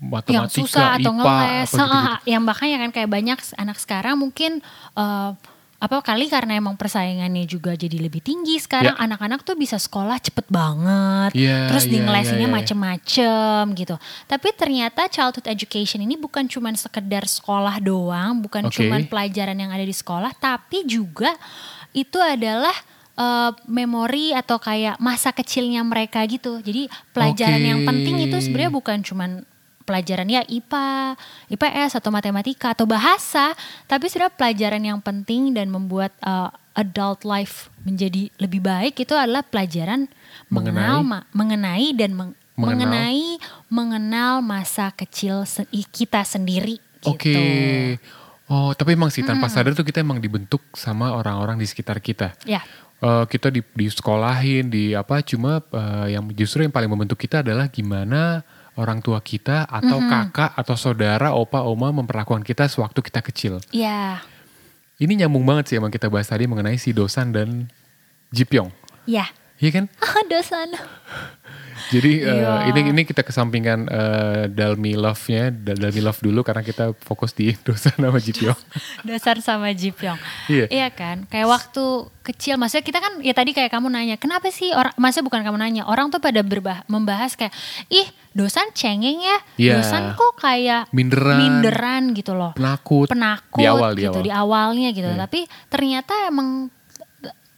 yang 0.00 0.12
matematika, 0.12 0.56
susah 0.56 0.96
atau 0.96 1.12
IPA, 1.12 1.18
ngeles, 1.18 1.68
apa 1.70 1.76
gitu-gitu. 1.76 1.96
Ah, 2.08 2.18
yang 2.24 2.42
makanya 2.42 2.76
kan 2.78 2.90
kayak 2.90 3.10
banyak 3.10 3.38
anak 3.54 3.76
sekarang 3.76 4.16
mungkin 4.16 4.60
eh, 4.94 5.30
apa 5.80 6.04
kali 6.04 6.28
karena 6.28 6.60
emang 6.60 6.76
persaingannya 6.76 7.48
juga 7.48 7.72
jadi 7.72 7.96
lebih 7.96 8.20
tinggi 8.20 8.60
sekarang 8.60 8.92
Ya. 8.92 9.00
anak-anak 9.00 9.40
tuh 9.48 9.56
bisa 9.56 9.80
sekolah 9.80 10.20
cepet 10.20 10.44
banget, 10.52 11.32
Iya, 11.32 11.72
terus 11.72 11.88
di 11.88 11.96
iya, 11.96 12.04
ngelesinnya 12.04 12.44
iya, 12.44 12.52
iya. 12.52 12.58
macem-macem 12.60 13.62
gitu. 13.72 13.96
Tapi 14.28 14.48
ternyata 14.52 15.08
childhood 15.08 15.48
education 15.48 16.04
ini 16.04 16.20
bukan 16.20 16.44
cuman 16.44 16.76
sekedar 16.76 17.24
sekolah 17.24 17.80
doang, 17.80 18.44
bukan 18.44 18.68
Oke. 18.68 18.76
cuman 18.76 19.08
pelajaran 19.08 19.56
yang 19.56 19.72
ada 19.72 19.80
di 19.80 19.96
sekolah, 19.96 20.36
tapi 20.36 20.84
juga 20.84 21.32
itu 21.96 22.20
adalah 22.20 22.76
eh, 23.16 23.50
memori 23.64 24.36
atau 24.36 24.60
kayak 24.60 25.00
masa 25.00 25.32
kecilnya 25.32 25.80
mereka 25.80 26.24
gitu. 26.24 26.60
Jadi 26.60 26.88
pelajaran 27.12 27.60
Oke. 27.60 27.68
yang 27.68 27.80
penting 27.88 28.16
itu 28.28 28.36
sebenarnya 28.36 28.72
bukan 28.72 29.00
cuman 29.00 29.30
pelajaran 29.82 30.26
ya 30.26 30.42
IPA, 30.42 31.16
IPS 31.48 31.96
atau 31.96 32.08
matematika 32.08 32.70
atau 32.70 32.84
bahasa, 32.84 33.56
tapi 33.84 34.06
sudah 34.06 34.28
pelajaran 34.28 34.80
yang 34.80 34.98
penting 34.98 35.50
dan 35.50 35.66
membuat 35.66 36.14
uh, 36.20 36.48
adult 36.72 37.22
life 37.22 37.66
menjadi 37.80 38.30
lebih 38.36 38.60
baik 38.60 38.94
itu 38.96 39.12
adalah 39.12 39.42
pelajaran 39.42 40.06
mengenal 40.46 41.00
Mengenai? 41.00 41.10
ma- 41.10 41.26
mengenai 41.32 41.88
dan 41.92 42.10
meng- 42.12 42.36
Mengenal. 42.54 42.92
mengenai 42.92 43.24
mengenal 43.66 44.32
masa 44.40 44.90
kecil 44.90 45.42
se- 45.44 45.64
kita 45.88 46.20
sendiri 46.20 46.76
gitu. 47.00 47.16
Oke. 47.16 47.96
Oh, 48.44 48.74
tapi 48.74 48.92
emang 48.92 49.08
sih 49.08 49.22
tanpa 49.22 49.46
sadar 49.46 49.72
tuh 49.72 49.82
kita 49.82 49.98
emang 49.98 50.18
dibentuk 50.18 50.60
sama 50.72 51.14
orang-orang 51.14 51.56
di 51.56 51.64
sekitar 51.64 51.98
kita. 51.98 52.34
Ya. 52.44 52.60
eh, 52.98 53.24
kita 53.24 53.48
di, 53.48 53.64
di 53.64 53.86
sekolahin 53.86 54.68
di 54.68 54.92
apa 54.92 55.22
cuma 55.22 55.64
eh, 55.64 56.12
yang 56.12 56.28
justru 56.30 56.60
yang 56.60 56.70
paling 56.70 56.86
membentuk 56.86 57.16
kita 57.16 57.40
adalah 57.40 57.64
gimana 57.66 58.44
orang 58.76 59.00
tua 59.00 59.18
kita 59.18 59.64
atau 59.64 59.98
Mhm. 59.98 60.08
kakak 60.08 60.50
atau 60.54 60.74
saudara 60.74 61.32
opa 61.32 61.62
oma 61.62 61.90
memperlakukan 61.90 62.42
kita 62.42 62.66
sewaktu 62.66 63.00
kita 63.00 63.20
kecil 63.20 63.54
Iya, 63.70 64.22
ini 64.98 65.16
nyambung 65.16 65.42
banget 65.42 65.70
sih 65.70 65.76
emang 65.76 65.90
kita 65.90 66.06
bahas 66.06 66.26
tadi 66.26 66.44
mengenai 66.44 66.76
si 66.76 66.90
Dosan 66.90 67.32
dan 67.32 67.66
Jipyong 68.30 68.70
iya. 69.04 69.26
iya 69.56 69.70
kan 69.72 69.84
dosan. 70.30 70.70
Jadi 71.88 72.12
eh, 72.20 72.36
Iya. 72.36 72.68
ini 72.68 72.80
ini 72.90 73.02
kita 73.02 73.20
kesampingkan 73.20 73.78
eh, 73.84 74.42
Dalmi 74.46 74.92
Love-nya, 74.92 75.48
Dal- 75.50 75.80
Dalmi 75.80 76.00
Love 76.00 76.20
dulu 76.20 76.40
karena 76.40 76.60
kita 76.60 76.92
fokus 76.98 77.32
di 77.32 77.56
Dosan 77.56 77.96
sama 77.96 78.18
Jipyong. 78.18 78.60
Dasar 79.08 79.40
sama 79.40 79.72
Jipyong. 79.72 80.20
Iya. 80.46 80.88
kan? 80.90 81.24
Kayak 81.26 81.48
waktu 81.48 81.84
kecil, 82.20 82.54
maksudnya 82.54 82.84
kita 82.84 82.98
kan, 82.98 83.12
ya 83.20 83.32
tadi 83.32 83.50
kayak 83.50 83.70
kamu 83.70 83.88
nanya, 83.88 84.14
kenapa 84.14 84.48
sih 84.48 84.70
orang, 84.70 84.92
maksudnya 84.94 85.26
bukan 85.26 85.40
kamu 85.42 85.56
nanya, 85.58 85.82
orang 85.84 86.08
tuh 86.08 86.20
pada 86.20 86.40
berbah, 86.40 86.84
membahas 86.86 87.34
kayak, 87.34 87.50
ih 87.88 88.06
dosan 88.30 88.70
cengeng 88.70 89.18
ya, 89.18 89.38
Iya. 89.56 89.74
dosan 89.80 90.14
kok 90.14 90.38
kayak 90.38 90.86
Minderan. 90.92 91.38
minderan 91.40 92.02
gitu 92.12 92.36
loh. 92.36 92.52
Penakut. 92.54 93.08
penakut 93.08 93.58
Di 93.58 93.66
awal, 93.66 93.90
di 93.92 94.04
gitu 94.04 94.14
awal. 94.14 94.22
di 94.22 94.30
awalnya 94.30 94.88
gitu. 94.92 95.08
Iya. 95.08 95.18
Tapi 95.26 95.40
ternyata 95.66 96.14
emang 96.28 96.70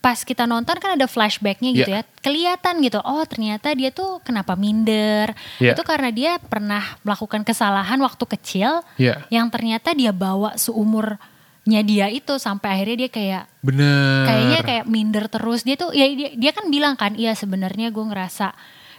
pas 0.02 0.18
kita 0.18 0.44
nonton 0.44 0.74
kan 0.76 0.98
ada 0.98 1.06
flashbacknya 1.06 1.70
gitu 1.72 1.86
Iya. 1.86 2.02
ya, 2.02 2.18
kelihatan 2.18 2.82
gitu. 2.82 2.98
Oh 3.00 3.22
ternyata 3.22 3.70
dia 3.70 3.88
tuh 3.88 4.18
kenapa 4.20 4.58
minder? 4.58 5.30
Iya. 5.56 5.78
Itu 5.78 5.86
karena 5.86 6.10
dia 6.10 6.42
pernah 6.42 6.82
melakukan 7.00 7.46
kesalahan 7.46 8.02
waktu 8.02 8.24
kecil, 8.28 8.82
Iya. 8.98 9.22
yang 9.30 9.46
ternyata 9.46 9.94
dia 9.94 10.10
bawa 10.10 10.58
seumurnya 10.58 11.80
dia 11.86 12.10
itu 12.10 12.34
sampai 12.36 12.74
akhirnya 12.74 13.06
dia 13.06 13.10
kayak 13.10 13.42
Bener. 13.62 14.26
kayaknya 14.26 14.58
kayak 14.60 14.84
minder 14.90 15.24
terus. 15.30 15.62
Dia 15.62 15.78
tuh 15.78 15.94
ya 15.94 16.10
dia, 16.10 16.34
dia 16.34 16.50
kan 16.50 16.66
bilang 16.66 16.98
kan, 16.98 17.14
iya 17.14 17.32
sebenarnya 17.32 17.88
gue 17.88 18.02
ngerasa 18.02 18.50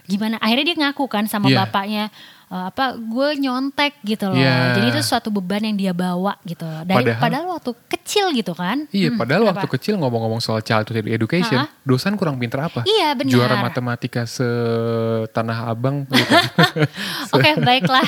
gimana. 0.04 0.40
Akhirnya 0.40 0.66
dia 0.66 0.78
ngaku 0.88 1.06
kan 1.08 1.28
sama 1.28 1.52
Iya. 1.52 1.68
bapaknya 1.68 2.06
eh, 2.54 2.66
apa 2.70 2.94
gue 2.94 3.30
nyontek 3.40 3.98
gitu 4.04 4.30
loh. 4.30 4.38
Iya. 4.38 4.78
Jadi 4.78 4.86
itu 4.92 5.02
suatu 5.02 5.28
beban 5.30 5.64
yang 5.64 5.74
dia 5.74 5.90
bawa 5.92 6.38
gitu. 6.44 6.62
Dari 6.84 7.02
Padahal- 7.02 7.18
padahal, 7.20 7.46
waktu 7.52 7.72
kecil 7.90 8.26
gitu 8.32 8.54
kan. 8.54 8.86
Iya, 8.90 9.10
Hmm, 9.10 9.18
padahal 9.18 9.42
kenapa? 9.42 9.58
waktu 9.58 9.68
kecil 9.74 9.94
ngomong-ngomong 9.98 10.38
soal 10.38 10.62
childhood 10.62 11.04
education, 11.06 11.58
Ha-ha. 11.60 11.82
Dosan 11.82 12.14
kurang 12.14 12.38
pinter 12.38 12.60
apa? 12.60 12.86
Iya, 12.86 13.12
benar. 13.12 13.32
Juara 13.32 13.56
matematika 13.58 14.24
setanah 14.24 15.66
abang. 15.66 16.06
bukan? 16.06 16.42
Oke 17.36 17.50
baiklah. 17.60 18.06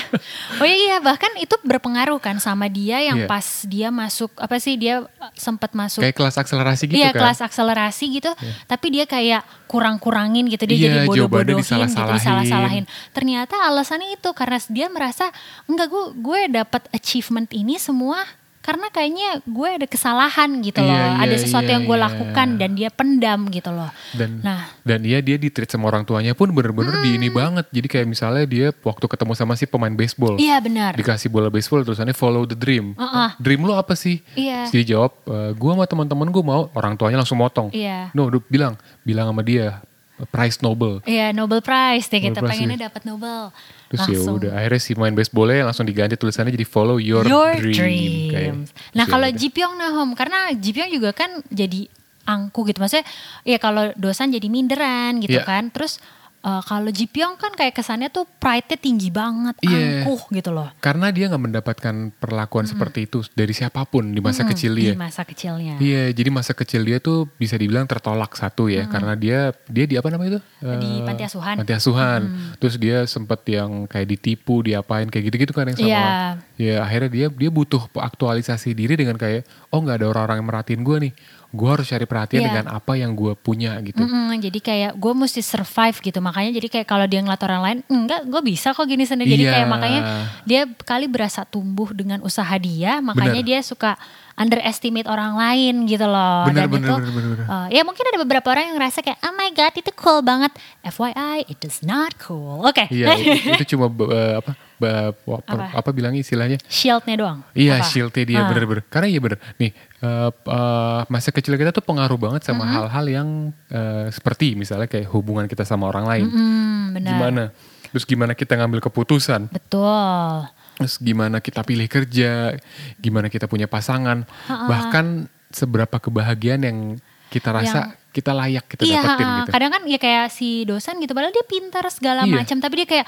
Oh 0.55 0.65
iya 0.65 0.77
iya, 0.77 0.97
bahkan 0.99 1.33
itu 1.35 1.55
berpengaruh 1.59 2.19
kan 2.19 2.37
sama 2.37 2.67
dia 2.67 3.01
yang 3.01 3.15
Iya. 3.15 3.27
pas 3.27 3.47
dia 3.63 3.89
masuk 3.89 4.29
apa 4.35 4.55
sih 4.57 4.75
dia 4.75 5.01
eh, 5.01 5.31
sempat 5.33 5.71
masuk 5.71 6.01
Kayak 6.01 6.15
kelas 6.15 6.35
akselerasi 6.37 6.83
gitu 6.85 6.97
iya 6.97 7.09
kan. 7.09 7.21
kelas 7.23 7.39
akselerasi 7.41 8.05
gitu, 8.13 8.31
tapi 8.65 8.87
dia 8.91 9.05
kayak 9.05 9.41
kurang-kurangin 9.65 10.45
gitu 10.47 10.63
dia 10.69 10.77
Iya, 10.77 10.89
jadi 11.03 11.07
bodoh-bodohin 11.09 11.61
gitu 11.61 11.73
disalah-salahin. 11.75 12.17
disalah-salahin. 12.21 12.83
Ternyata 13.11 13.55
alasannya 13.65 14.13
itu 14.13 14.29
karena 14.31 14.57
dia 14.69 14.87
merasa 14.87 15.29
enggak 15.65 15.87
gue 15.89 16.03
gue 16.21 16.39
dapat 16.53 16.85
achievement 16.93 17.49
ini 17.51 17.75
semua 17.75 18.21
karena 18.65 18.89
kayaknya 18.89 19.45
gue 19.45 19.69
ada 19.69 19.85
kesalahan 19.85 20.49
gitu 20.59 20.81
loh, 20.81 20.89
Iya, 20.89 21.05
iya, 21.05 21.21
ada 21.21 21.35
sesuatu 21.37 21.69
iya, 21.69 21.77
yang 21.77 21.85
gue 21.85 21.93
iya. 21.93 22.05
lakukan 22.09 22.47
dan 22.57 22.71
dia 22.73 22.89
pendam 22.89 23.39
gitu 23.47 23.69
loh. 23.69 23.93
dan 24.11 24.41
Nah. 24.41 24.65
dan 24.81 25.05
iya 25.05 25.21
dia 25.21 25.37
di 25.37 25.53
treat 25.53 25.69
sama 25.69 25.85
orang 25.85 26.01
tuanya 26.01 26.33
pun 26.33 26.49
bener-bener 26.49 26.97
di 26.99 27.15
ini 27.15 27.29
banget 27.29 27.69
jadi 27.69 27.85
kayak 27.85 28.07
misalnya 28.07 28.41
dia 28.43 28.73
waktu 28.73 29.05
ketemu 29.05 29.33
sama 29.33 29.53
si 29.53 29.63
pemain 29.63 29.93
baseball 29.93 30.33
Iya 30.35 30.57
benar. 30.57 30.97
dikasih 30.97 31.29
bola 31.29 31.53
baseball 31.53 31.85
terusannya 31.85 32.11
follow 32.11 32.43
the 32.43 32.57
dream 32.57 32.97
Uh-uh. 32.97 33.37
dream 33.37 33.61
lu 33.61 33.71
apa 33.71 33.93
sih 33.93 34.25
Iya. 34.33 34.65
Dia 34.67 34.83
jawab 34.87 35.13
"Eh, 35.23 35.51
gua 35.53 35.77
sama 35.77 35.85
teman-teman 35.85 36.27
gua 36.27 36.43
mau 36.43 36.61
orang 36.73 36.97
tuanya 36.97 37.21
langsung 37.21 37.37
motong 37.37 37.69
Iya. 37.69 38.09
no 38.11 38.33
bilang 38.49 38.73
bilang 39.01 39.29
sama 39.29 39.41
dia 39.41 39.85
prize 40.31 40.63
Nobel 40.63 41.03
Iya 41.03 41.35
Nobel 41.35 41.59
Prize 41.59 42.07
deh 42.07 42.23
kita 42.23 42.39
Nobel 42.39 42.49
pengennya 42.49 42.77
iya. 42.79 42.85
dapat 42.87 43.01
Nobel. 43.03 43.51
Terus 43.97 44.21
ya 44.21 44.31
udah 44.31 44.51
akhirnya 44.53 44.81
si 44.81 44.91
main 44.93 45.11
baseballnya 45.11 45.63
langsung 45.63 45.83
diganti 45.83 46.15
tulisannya 46.15 46.51
jadi 46.51 46.63
follow 46.63 46.97
your, 46.97 47.23
Your 47.23 47.55
dream 47.55 47.73
dreams. 47.73 48.29
Kayak, 48.29 48.53
nah 48.91 49.05
ya 49.05 49.11
kalau. 49.11 49.27
Jipyong 49.31 49.75
Nahom 49.75 50.09
karena 50.13 50.51
Jipyong 50.51 50.91
juga 50.91 51.09
kan 51.11 51.39
jadi 51.47 51.87
angku 52.23 52.65
gitu 52.65 52.81
maksudnya 52.81 53.05
ya 53.43 53.57
kalau 53.57 53.93
dosan 53.93 54.33
jadi 54.33 54.49
minderan 54.49 55.21
gitu 55.21 55.37
Iya. 55.37 55.45
kan 55.45 55.69
terus 55.69 56.01
eh, 56.45 56.61
kalau 56.61 56.87
Jipyong 56.87 57.35
kan 57.35 57.51
kayak 57.51 57.73
kesannya 57.73 58.07
tuh 58.07 58.29
pride-nya 58.29 58.77
tinggi 58.77 59.09
banget 59.09 59.57
Iya. 59.59 60.05
angkuh 60.05 60.21
gitu 60.29 60.49
loh 60.49 60.69
karena 60.77 61.09
dia 61.09 61.25
nggak 61.25 61.43
mendapatkan 61.43 61.95
perlakuan 62.13 62.63
seperti 62.63 63.05
itu 63.05 63.25
dari 63.31 63.51
siapa 63.51 63.81
pun 63.83 64.05
di 64.07 64.19
masa 64.19 64.41
Mm, 64.41 64.49
kecil 64.49 64.71
di 64.71 64.81
dia 64.83 64.93
masa 64.93 65.21
kecilnya 65.23 65.75
Iya, 65.77 66.11
jadi 66.11 66.29
masa 66.29 66.53
kecil 66.53 66.81
dia 66.81 66.97
tuh 66.99 67.25
bisa 67.33 67.55
dibilang 67.55 67.83
tertolak 67.83 68.31
satu 68.31 68.67
ya, 68.67 68.85
karena 68.85 69.13
dia 69.13 69.39
dia 69.65 69.83
di 69.83 69.95
apa 69.95 70.07
namanya 70.07 70.37
itu? 70.37 70.41
Di 70.61 70.89
Eh, 70.93 71.03
panti 71.03 71.23
asuhan. 71.23 71.55
Panti 71.57 71.73
asuhan. 71.73 72.21
Terus 72.55 72.75
dia 72.75 72.97
sempat 73.05 73.41
yang 73.45 73.85
kayak 73.85 74.07
ditipu, 74.07 74.61
diapain 74.61 75.07
kayak 75.07 75.25
gitu-gitu 75.25 75.51
kan 75.51 75.65
yang 75.65 75.75
sama. 75.75 75.89
Iya. 75.89 76.07
Ya 76.55 76.75
akhirnya 76.79 77.09
dia 77.09 77.27
dia 77.27 77.49
butuh 77.49 77.81
aktualisasi 77.91 78.71
diri 78.71 78.93
dengan 78.93 79.15
kayak 79.15 79.43
oh 79.69 79.79
nggak 79.79 79.97
ada 79.97 80.07
orang-orang 80.07 80.37
yang 80.39 80.47
merhatiin 80.47 80.81
gue 80.81 80.97
nih, 81.01 81.13
gue 81.55 81.69
harus 81.71 81.87
cari 81.87 82.03
perhatian 82.03 82.41
Iya. 82.41 82.47
dengan 82.51 82.65
apa 82.69 82.93
yang 82.93 83.11
gue 83.11 83.31
punya 83.33 83.79
gitu. 83.79 83.97
Mm-mm, 83.97 84.35
jadi 84.37 84.59
kayak 84.59 84.91
gue 84.93 85.13
mesti 85.15 85.39
survive 85.39 85.97
gitu 85.97 86.19
makanya 86.19 86.51
jadi 86.53 86.67
kayak 86.69 86.85
kalau 86.85 87.05
dia 87.05 87.19
ngeliat 87.19 87.41
orang 87.41 87.61
lain 87.61 87.77
enggak 87.87 88.21
gue 88.23 88.41
bisa 88.43 88.69
kok 88.69 88.83
gini 88.83 89.03
sendiri 89.03 89.31
jadi 89.31 89.43
Iya. 89.43 89.53
kayak 89.55 89.67
makanya 89.67 90.01
dia 90.43 90.61
kali 90.81 91.07
berasa 91.07 91.41
tumbuh 91.43 91.89
dengan 91.89 92.19
usaha 92.19 92.51
dia 92.55 92.99
makanya 92.99 93.39
Bener. 93.39 93.47
dia 93.47 93.59
suka 93.61 93.95
underestimate 94.35 95.07
orang 95.07 95.31
lain 95.33 95.87
gitu 95.87 96.03
loh 96.03 96.43
Bener, 96.45 96.67
dan 96.67 96.69
bener, 96.69 96.83
itu 96.83 96.93
bener, 96.93 97.11
bener, 97.13 97.29
bener. 97.33 97.45
uh, 97.47 97.67
ya 97.69 97.81
mungkin 97.81 98.03
ada 98.03 98.19
beberapa 98.19 98.47
orang 98.49 98.63
yang 98.67 98.75
ngerasa 98.75 98.99
kayak 98.99 99.19
oh 99.21 99.31
my 99.33 99.49
god 99.49 99.73
itu 99.73 99.91
cool 99.95 100.19
banget 100.19 100.51
FYI 100.83 101.47
it 101.47 101.61
is 101.61 101.79
not 101.81 102.11
cool 102.19 102.59
oke 102.61 102.83
Iya, 102.91 103.15
itu, 103.15 103.55
itu 103.55 103.65
cuma 103.71 103.87
eh, 103.87 104.35
apa, 104.37 104.51
apa, 104.77 105.39
Apa? 105.41 105.65
apa 105.73 105.89
bilangnya 105.89 106.19
istilahnya? 106.19 106.57
shieldnya 106.65 107.15
doang 107.15 107.39
Iya 107.51 107.79
Apa? 107.79 107.87
shieldnya 107.87 108.23
dia 108.23 108.39
Ah. 108.39 108.47
bener-bener. 108.47 108.83
Karena 108.85 109.07
iya 109.07 109.19
bener. 109.19 109.39
Nih 109.55 109.71
eh, 109.97 110.29
eh, 110.29 111.01
masa 111.05 111.29
kecil 111.29 111.53
kita 111.53 111.71
tuh 111.71 111.81
pengaruh 111.81 112.17
banget 112.17 112.43
sama 112.43 112.61
Mm-hmm. 112.61 112.75
hal-hal 112.75 113.05
yang 113.07 113.29
eh, 113.67 114.07
seperti 114.09 114.53
misalnya 114.53 114.85
kayak 114.85 115.07
hubungan 115.09 115.45
kita 115.45 115.63
sama 115.63 115.87
orang 115.87 116.05
lain. 116.05 116.25
Hmm, 116.27 116.83
benar 116.93 117.09
Gimana? 117.09 117.43
Terus 117.87 118.03
gimana 118.03 118.33
kita 118.33 118.53
ngambil 118.55 118.83
keputusan? 118.83 119.47
betul 119.47 120.43
Terus 120.75 120.99
gimana 120.99 121.39
kita 121.39 121.63
pilih 121.63 121.87
kerja? 121.87 122.51
Gimana 122.97 123.31
kita 123.31 123.47
punya 123.47 123.63
pasangan? 123.65 124.27
Bahkan 124.45 125.05
seberapa 125.47 125.95
kebahagiaan 125.95 126.61
yang 126.61 126.77
kita 127.25 127.47
rasa 127.49 127.79
kita 128.11 128.31
layak 128.31 128.63
kita 128.65 128.83
iya, 128.83 128.99
dapetin 129.01 129.23
ha-ha. 129.23 129.37
gitu. 129.37 129.49
kadang 129.51 129.71
kan 129.71 129.81
ya 129.83 129.95
kayak 129.97 130.25
si 130.29 130.63
dosen 130.63 130.95
gitu, 130.97 131.11
padahal 131.11 131.31
dia 131.31 131.43
pintar 131.43 131.83
segala 131.89 132.23
Iya. 132.23 132.31
macam, 132.37 132.57
tapi 132.59 132.75
dia 132.79 132.87
kayak 132.89 133.07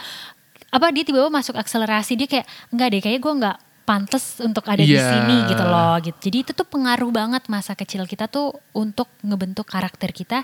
apa 0.67 0.85
dia 0.91 1.03
tiba-tiba 1.03 1.29
masuk 1.29 1.55
akselerasi, 1.55 2.13
dia 2.15 2.27
kayak 2.27 2.45
enggak 2.69 2.87
deh, 2.91 2.99
kayaknya 2.99 3.21
gue 3.21 3.33
nggak 3.39 3.57
pantas 3.83 4.23
untuk 4.39 4.67
ada 4.67 4.79
di 4.79 4.91
Iya. 4.91 5.07
sini 5.07 5.47
gitu 5.47 5.63
loh, 5.63 5.95
gitu. 6.01 6.17
Jadi 6.21 6.37
itu 6.43 6.51
tuh 6.51 6.67
pengaruh 6.67 7.07
banget 7.07 7.47
masa 7.47 7.71
kecil 7.71 8.03
kita 8.03 8.27
tuh 8.27 8.51
untuk 8.73 9.07
ngebentuk 9.21 9.63
karakter 9.63 10.11
kita 10.11 10.43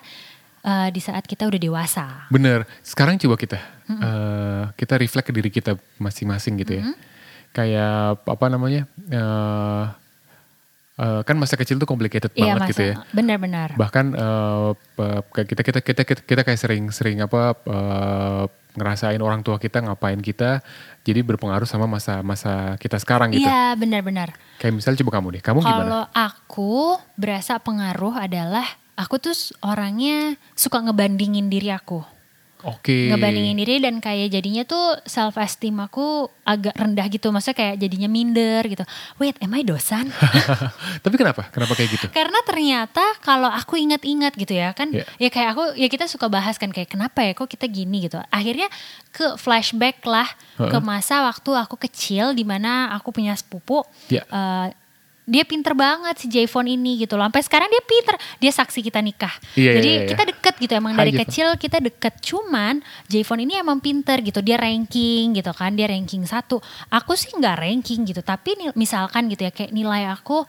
eh, 0.63 0.88
di 0.89 1.00
saat 1.00 1.27
kita 1.27 1.44
udah 1.44 1.60
dewasa. 1.60 2.06
Bener. 2.27 2.63
Sekarang 2.80 3.20
coba 3.20 3.36
kita 3.36 3.60
eh, 3.86 4.63
kita 4.74 4.96
reflect 4.96 5.27
ke 5.27 5.34
diri 5.34 5.50
kita 5.50 5.75
masing-masing 5.98 6.56
gitu 6.58 6.80
ya. 6.80 6.84
Kayak 7.51 8.24
apa 8.24 8.46
namanya? 8.48 8.88
eh, 9.12 9.84
eh, 10.98 11.22
kan 11.22 11.36
masa 11.36 11.53
kecil 11.53 11.75
tuh 11.75 11.86
complicated 11.86 12.32
Iya 12.32 12.56
banget 12.56 12.62
masa, 12.62 12.72
gitu 12.72 12.84
ya. 12.88 12.96
benar-benar. 13.12 13.70
Bahkan 13.75 14.06
eh, 14.15 14.70
kayak 15.36 15.48
kita 15.51 15.62
kita 15.62 15.80
kita 15.84 16.01
kita, 16.06 16.22
kita 16.24 16.42
kayak 16.42 16.60
sering-sering 16.60 17.20
apa 17.20 17.60
eh, 17.60 18.44
ngerasain 18.74 19.22
orang 19.22 19.46
tua 19.46 19.62
kita 19.62 19.86
ngapain 19.86 20.18
kita 20.18 20.65
jadi 21.06 21.22
berpengaruh 21.22 21.70
sama 21.70 21.86
masa-masa 21.86 22.74
kita 22.82 22.98
sekarang 22.98 23.34
gitu. 23.34 23.46
Iya 23.46 23.77
benar-benar. 23.77 24.34
Kayak 24.58 24.82
misalnya 24.82 24.98
coba 25.06 25.12
kamu 25.20 25.27
deh. 25.38 25.44
Kamu 25.46 25.60
gimana? 25.62 25.82
Kalau 25.84 26.03
aku 26.13 26.74
berasa 27.13 27.62
pengaruh 27.62 28.18
adalah 28.18 28.65
aku 28.98 29.22
tuh 29.22 29.36
orangnya 29.62 30.38
suka 30.58 30.82
ngebandingin 30.82 31.50
diri 31.50 31.70
aku. 31.70 32.01
Oke. 32.63 33.08
ngebandingin 33.08 33.55
diri 33.55 33.75
dan 33.77 34.00
kayak 34.00 34.32
jadinya 34.32 34.63
tuh 34.63 34.98
self 35.03 35.36
esteem 35.36 35.75
aku 35.77 36.25
agak 36.41 36.72
rendah 36.74 37.08
gitu 37.08 37.27
maksudnya 37.27 37.55
kayak 37.55 37.75
jadinya 37.77 38.08
minder 38.08 38.63
gitu 38.65 38.84
wait 39.17 39.36
am 39.38 39.51
I 39.51 39.62
dosan 39.62 40.08
Tapi 41.03 41.15
kenapa? 41.15 41.48
Kenapa 41.50 41.74
kayak 41.74 41.89
gitu? 41.91 42.05
karena 42.10 42.39
ternyata 42.41 43.03
kalau 43.20 43.48
aku 43.48 43.75
ingat-ingat 43.75 44.34
gitu 44.34 44.53
ya 44.53 44.72
kan 44.72 44.89
Iya. 44.89 45.03
ya 45.17 45.29
kayak 45.29 45.50
aku 45.51 45.63
ya 45.75 45.88
kita 45.88 46.05
suka 46.05 46.27
bahas 46.27 46.55
kan 46.55 46.70
kayak 46.70 46.88
kenapa 46.88 47.20
ya 47.20 47.32
kok 47.32 47.48
kita 47.48 47.65
gini 47.65 48.05
gitu 48.05 48.20
akhirnya 48.25 48.72
ke 49.10 49.36
flashback 49.36 50.00
lah 50.03 50.27
ke 50.55 50.67
Heeh. 50.70 50.82
masa 50.82 51.20
waktu 51.22 51.51
aku 51.53 51.75
kecil 51.77 52.32
di 52.32 52.43
mana 52.43 52.91
aku 52.91 53.12
punya 53.12 53.34
sepupu 53.34 53.84
Iya. 54.08 54.24
eh, 54.24 54.67
dia 55.24 55.42
pinter 55.42 55.72
banget 55.72 56.15
si 56.18 56.27
Jayvon 56.27 56.68
ini 56.68 56.98
gitu 56.98 57.15
loh. 57.15 57.24
Sampai 57.24 57.39
sekarang 57.42 57.68
dia 57.68 57.80
pinter. 57.80 58.13
Dia 58.38 58.51
saksi 58.51 58.80
kita 58.82 59.00
nikah. 59.00 59.32
Iya, 59.53 59.72
Jadi 59.77 59.89
iya, 59.89 60.00
iya. 60.00 60.10
kita 60.10 60.24
deket 60.25 60.53
gitu 60.58 60.74
emang 60.74 60.92
Hai, 60.92 61.00
dari 61.00 61.12
Jayvon. 61.12 61.24
kecil 61.25 61.48
kita 61.56 61.77
deket. 61.80 62.13
Cuman 62.20 62.75
Jayvon 63.06 63.39
ini 63.39 63.56
emang 63.56 63.80
pinter 63.80 64.20
gitu. 64.20 64.39
Dia 64.39 64.56
ranking 64.58 65.32
gitu 65.34 65.51
kan. 65.51 65.72
Dia 65.72 65.88
ranking 65.88 66.24
satu. 66.24 66.60
Aku 66.89 67.13
sih 67.13 67.32
nggak 67.32 67.56
ranking 67.58 68.03
gitu. 68.03 68.20
Tapi 68.20 68.74
misalkan 68.74 69.27
gitu 69.27 69.44
ya 69.44 69.51
kayak 69.51 69.72
nilai 69.72 70.08
aku 70.08 70.44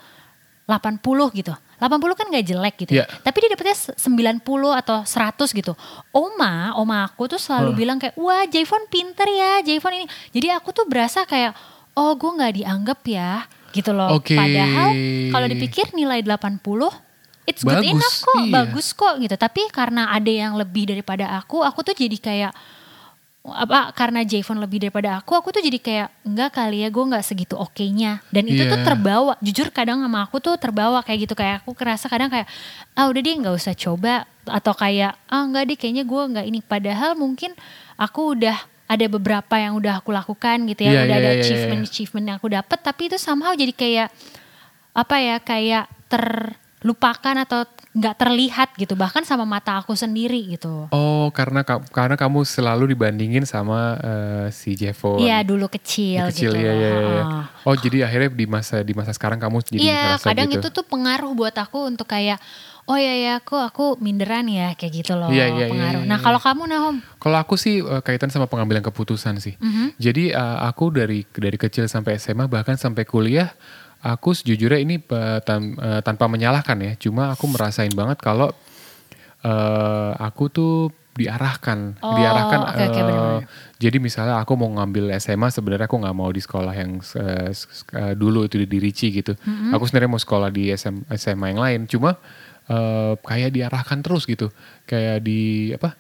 80 0.65 0.99
gitu. 1.37 1.53
80 1.77 2.17
kan 2.17 2.27
nggak 2.27 2.47
jelek 2.47 2.75
gitu 2.81 2.93
ya. 2.95 3.05
Iya. 3.05 3.07
Tapi 3.21 3.37
dia 3.37 3.51
dapetnya 3.53 3.77
se- 3.77 3.95
90 4.01 4.43
atau 4.73 5.03
100 5.03 5.53
gitu. 5.53 5.77
Oma, 6.11 6.73
oma 6.75 7.05
aku 7.05 7.29
tuh 7.29 7.37
selalu 7.37 7.71
Huh. 7.71 7.77
bilang 7.77 7.99
kayak, 7.99 8.17
wah 8.17 8.43
Javon 8.45 8.89
pinter 8.89 9.29
ya, 9.29 9.61
Javon 9.63 9.93
ini. 9.95 10.07
Jadi 10.31 10.49
aku 10.51 10.73
tuh 10.73 10.83
berasa 10.83 11.23
kayak, 11.23 11.53
oh 11.93 12.15
gue 12.15 12.31
nggak 12.33 12.53
dianggap 12.57 13.01
ya, 13.05 13.45
gitu 13.75 13.91
loh. 13.91 14.15
Oke. 14.15 14.39
Padahal 14.39 14.95
kalau 15.35 15.47
dipikir 15.51 15.91
nilai 15.91 16.23
80, 16.23 16.63
it's 17.45 17.67
good 17.67 17.83
Bagus, 17.83 17.91
enough 17.91 18.19
kok, 18.23 18.39
iya. 18.39 18.53
bagus 18.55 18.89
kok 18.95 19.15
gitu. 19.19 19.35
Tapi 19.35 19.67
karena 19.75 20.15
ada 20.15 20.31
yang 20.31 20.55
lebih 20.55 20.95
daripada 20.95 21.35
aku, 21.35 21.67
aku 21.67 21.83
tuh 21.83 21.93
jadi 21.99 22.17
kayak, 22.23 22.53
apa 23.45 23.93
karena 23.93 24.25
Javon 24.25 24.57
lebih 24.57 24.81
daripada 24.81 25.21
aku 25.21 25.37
aku 25.37 25.53
tuh 25.53 25.61
jadi 25.61 25.77
kayak 25.77 26.09
enggak 26.25 26.57
kali 26.57 26.81
ya 26.81 26.89
gue 26.89 27.05
nggak 27.05 27.21
segitu 27.21 27.61
oke-nya 27.61 28.25
dan 28.33 28.49
itu 28.49 28.65
tuh 28.65 28.81
Iya. 28.81 28.89
terbawa 28.89 29.37
jujur 29.45 29.69
kadang 29.69 30.01
sama 30.01 30.25
aku 30.25 30.41
tuh 30.41 30.57
terbawa 30.57 31.05
kayak 31.05 31.29
gitu 31.29 31.37
kayak 31.37 31.61
aku 31.61 31.77
kerasa 31.77 32.09
kadang 32.09 32.33
kayak 32.33 32.49
ah 32.97 33.05
udah 33.05 33.21
deh 33.21 33.37
nggak 33.37 33.53
usah 33.53 33.77
coba 33.77 34.25
atau 34.49 34.73
kayak 34.73 35.21
ah 35.29 35.45
enggak 35.45 35.69
deh 35.69 35.77
kayaknya 35.77 36.09
gue 36.09 36.23
nggak 36.25 36.47
ini 36.49 36.61
padahal 36.65 37.21
mungkin 37.21 37.53
aku 38.01 38.33
udah 38.33 38.57
ada 38.85 39.07
beberapa 39.09 39.55
yang 39.57 39.75
udah 39.75 39.99
aku 39.99 40.13
lakukan 40.13 40.69
gitu 40.69 40.85
ya 40.85 40.93
Iya, 40.93 41.01
udah 41.05 41.17
iya, 41.17 41.17
ada 41.17 41.31
iya, 41.31 41.35
iya, 41.35 41.43
achievement 41.43 41.81
iya. 41.81 41.89
achievement 41.89 42.25
yang 42.29 42.37
aku 42.37 42.49
dapat 42.49 42.79
tapi 42.79 43.03
itu 43.09 43.17
somehow 43.17 43.53
jadi 43.53 43.73
kayak 43.73 44.09
apa 44.93 45.17
ya 45.19 45.37
kayak 45.41 45.85
terlupakan 46.07 47.37
atau 47.43 47.65
nggak 47.95 48.17
terlihat 48.19 48.69
gitu 48.75 48.93
bahkan 48.93 49.23
sama 49.23 49.47
mata 49.47 49.79
aku 49.79 49.95
sendiri 49.95 50.37
gitu 50.51 50.91
Oh, 50.91 51.31
karena 51.31 51.63
ka- 51.63 51.81
karena 51.89 52.19
kamu 52.19 52.43
selalu 52.43 52.93
dibandingin 52.93 53.47
sama 53.47 53.97
eh, 53.97 54.47
si 54.51 54.75
Jevon. 54.75 55.23
Iya 55.23 55.41
dulu 55.41 55.71
Di 55.71 55.79
kecil, 55.79 56.23
kecil 56.29 56.53
gitu 56.53 56.59
ya, 56.59 56.73
ya, 56.75 56.91
ya. 56.93 57.25
Oh, 57.63 57.73
jadi 57.73 58.05
akhirnya 58.05 58.31
di 58.35 58.45
masa 58.45 58.83
di 58.83 58.93
masa 58.93 59.15
sekarang 59.15 59.39
kamu 59.39 59.63
jadi 59.63 59.79
Iya, 59.81 60.05
kadang 60.21 60.51
gitu. 60.51 60.59
itu 60.61 60.69
tuh 60.71 60.85
pengaruh 60.85 61.31
buat 61.33 61.55
aku 61.55 61.87
untuk 61.87 62.05
kayak 62.05 62.37
oh 62.85 62.95
ya 62.95 63.15
ya 63.15 63.33
aku 63.39 63.57
aku 63.57 63.85
minderan 63.99 64.45
ya 64.45 64.73
kayak 64.75 64.93
gitu 64.95 65.13
loh 65.15 65.29
Iya, 65.29 65.49
iya, 65.49 65.57
iya, 65.57 65.67
pengaruh. 65.69 66.03
iya, 66.03 66.09
Nah 66.09 66.19
iya. 66.19 66.25
kalau 66.25 66.37
kamu 66.39 66.63
Nahom, 66.67 66.97
Kalau 67.17 67.37
aku 67.37 67.55
sih 67.55 67.79
eh, 67.79 68.03
kaitan 68.03 68.29
sama 68.29 68.45
pengambilan 68.45 68.83
keputusan 68.83 69.39
sih. 69.39 69.57
Mhm. 69.57 69.97
Jadi 69.97 70.25
eh, 70.31 70.59
aku 70.63 70.89
dari 70.91 71.25
dari 71.27 71.57
kecil 71.57 71.85
sampai 71.87 72.17
SMA 72.17 72.45
bahkan 72.45 72.77
sampai 72.77 73.03
kuliah 73.03 73.49
aku 74.01 74.33
sejujurnya 74.33 74.79
ini 74.79 75.01
tan- 75.41 75.75
eh, 75.75 76.01
tanpa 76.01 76.27
menyalahkan 76.27 76.77
ya. 76.79 76.93
Cuma 76.99 77.31
aku 77.31 77.49
merasain 77.49 77.89
banget 77.91 78.19
kalau 78.19 78.53
eh, 79.43 80.13
aku 80.19 80.45
tuh 80.49 80.75
diarahkan, 81.15 81.95
Oh, 82.03 82.11
diarahkan. 82.13 82.59
oke, 82.65 82.75
oke, 82.75 82.83
eh, 82.91 83.05
benar-benar. 83.07 83.47
jadi 83.79 83.97
misalnya 83.97 84.35
aku 84.37 84.59
mau 84.59 84.67
ngambil 84.69 85.15
SMA 85.15 85.47
sebenarnya 85.49 85.87
aku 85.87 86.03
nggak 86.03 86.11
mau 86.13 86.27
di 86.27 86.43
sekolah 86.43 86.75
yang 86.75 86.99
eh, 86.99 87.55
dulu 88.15 88.43
itu 88.43 88.59
di 88.61 88.79
Ricci 88.79 89.15
gitu. 89.15 89.33
Mm-hmm. 89.33 89.71
Aku 89.73 89.87
sebenarnya 89.87 90.11
mau 90.11 90.19
sekolah 90.19 90.51
di 90.51 90.69
SM, 90.69 91.07
SMA 91.09 91.55
yang 91.55 91.63
lain. 91.63 91.81
Cuma 91.87 92.19
eh, 92.67 93.13
kayak 93.19 93.51
diarahkan 93.51 93.99
terus 94.01 94.25
gitu. 94.25 94.49
Kayak 94.85 95.21
di 95.21 95.41
apa? 95.73 95.97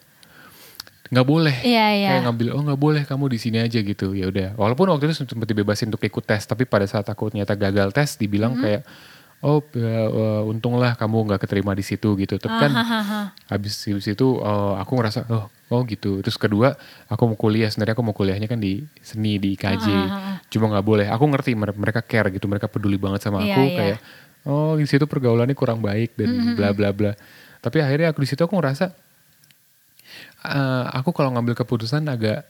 nggak 1.04 1.26
boleh 1.26 1.56
Iya, 1.62 1.87
iya. 1.94 2.09
kayak 2.11 2.23
ngambil 2.25 2.47
oh 2.50 2.62
nggak 2.64 2.80
boleh 2.80 3.02
kamu 3.04 3.25
di 3.28 3.38
sini 3.38 3.59
aja 3.61 3.78
gitu 3.78 4.16
ya 4.16 4.26
udah 4.26 4.56
walaupun 4.56 4.88
waktu 4.88 5.06
itu 5.06 5.23
sempat 5.23 5.47
dibebasin 5.47 5.87
untuk 5.87 6.02
ikut 6.02 6.25
tes 6.25 6.42
tapi 6.42 6.64
pada 6.64 6.83
saat 6.85 7.04
aku 7.04 7.28
ternyata 7.28 7.54
gagal 7.54 7.92
tes 7.92 8.16
dibilang 8.16 8.56
Mm-hmm. 8.56 8.64
kayak 8.64 8.83
oh 9.40 9.61
ya, 9.71 10.09
eh, 10.09 10.42
untunglah 10.42 10.97
kamu 10.97 11.28
nggak 11.28 11.40
keterima 11.40 11.71
di 11.71 11.85
situ 11.85 12.16
gitu 12.16 12.35
tapi 12.35 12.56
kan 12.59 12.73
Hahaha. 12.73 13.21
habis 13.47 13.76
habis 13.85 14.09
itu 14.09 14.26
eh, 14.40 14.75
aku 14.75 14.92
ngerasa 14.97 15.28
oh 15.28 15.47
oh 15.68 15.80
gitu 15.85 16.18
terus 16.18 16.35
kedua 16.35 16.75
aku 17.06 17.23
mau 17.26 17.38
kuliah 17.38 17.68
sebenarnya 17.68 17.94
aku 17.94 18.02
mau 18.02 18.16
kuliahnya 18.16 18.49
kan 18.49 18.59
di 18.59 18.83
seni 18.99 19.37
di 19.37 19.54
IKJ 19.54 19.87
Ah, 19.87 20.40
cuma 20.49 20.66
nggak 20.68 20.83
boleh 20.83 21.06
aku 21.06 21.25
ngerti 21.28 21.52
mere- 21.52 21.76
mereka 21.76 22.00
care 22.00 22.33
gitu 22.33 22.49
mereka 22.49 22.66
peduli 22.66 22.97
banget 22.97 23.23
sama 23.23 23.38
Iya, 23.38 23.52
aku 23.52 23.62
iya. 23.62 23.76
kayak 23.76 23.99
oh 24.44 24.74
di 24.74 24.84
situ 24.84 25.04
pergaulannya 25.04 25.52
kurang 25.52 25.80
baik 25.80 26.14
dan 26.14 26.28
bla 26.54 26.70
bla 26.70 26.90
bla 26.90 27.12
tapi 27.58 27.80
akhirnya 27.80 28.10
aku 28.10 28.20
di 28.20 28.28
situ 28.28 28.40
aku 28.40 28.54
ngerasa 28.54 28.92
eh, 30.44 30.84
aku 30.92 31.10
kalau 31.10 31.32
ngambil 31.32 31.54
keputusan 31.54 32.04
agak 32.06 32.44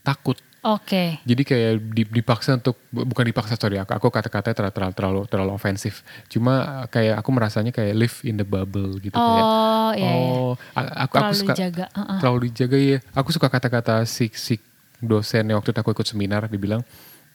takut 0.00 0.36
Oke. 0.60 1.16
jadi 1.24 1.40
kayak 1.40 1.72
di- 1.88 2.12
dipaksa 2.12 2.52
untuk 2.54 2.76
bu- 2.86 3.08
bukan 3.08 3.24
dipaksa 3.24 3.56
sorry 3.56 3.80
aku, 3.80 3.96
aku 3.96 4.08
kata-katanya 4.10 4.52
terlalu 4.54 4.72
terlalu 4.72 4.92
terlalu, 4.92 5.20
terlalu 5.24 5.50
ofensif 5.50 6.04
cuma 6.28 6.84
uh, 6.84 6.86
kayak 6.86 7.16
aku 7.16 7.30
merasanya 7.32 7.72
kayak 7.72 7.96
live 7.96 8.16
in 8.22 8.36
the 8.36 8.44
bubble 8.44 8.92
gitu 8.98 9.12
kayak 9.12 9.44
Oh 9.48 9.90
iya, 9.96 10.04
iya. 10.04 10.28
oh 10.28 10.52
a- 10.76 10.94
aku 11.00 11.14
aku 11.16 11.32
Terlalu 11.32 11.40
suka 11.40 11.52
dijaga, 11.56 11.84
uh-uh. 11.90 12.18
terlalu 12.20 12.38
dijaga 12.46 12.76
ya 12.76 12.98
aku 13.10 13.28
suka 13.32 13.48
kata-kata 13.48 14.04
si 14.04 14.28
si 14.30 14.60
dosen 15.00 15.48
yang 15.48 15.56
waktu 15.56 15.72
itu 15.72 15.80
aku 15.80 15.96
ikut 15.96 16.04
seminar 16.06 16.44
dibilang 16.44 16.84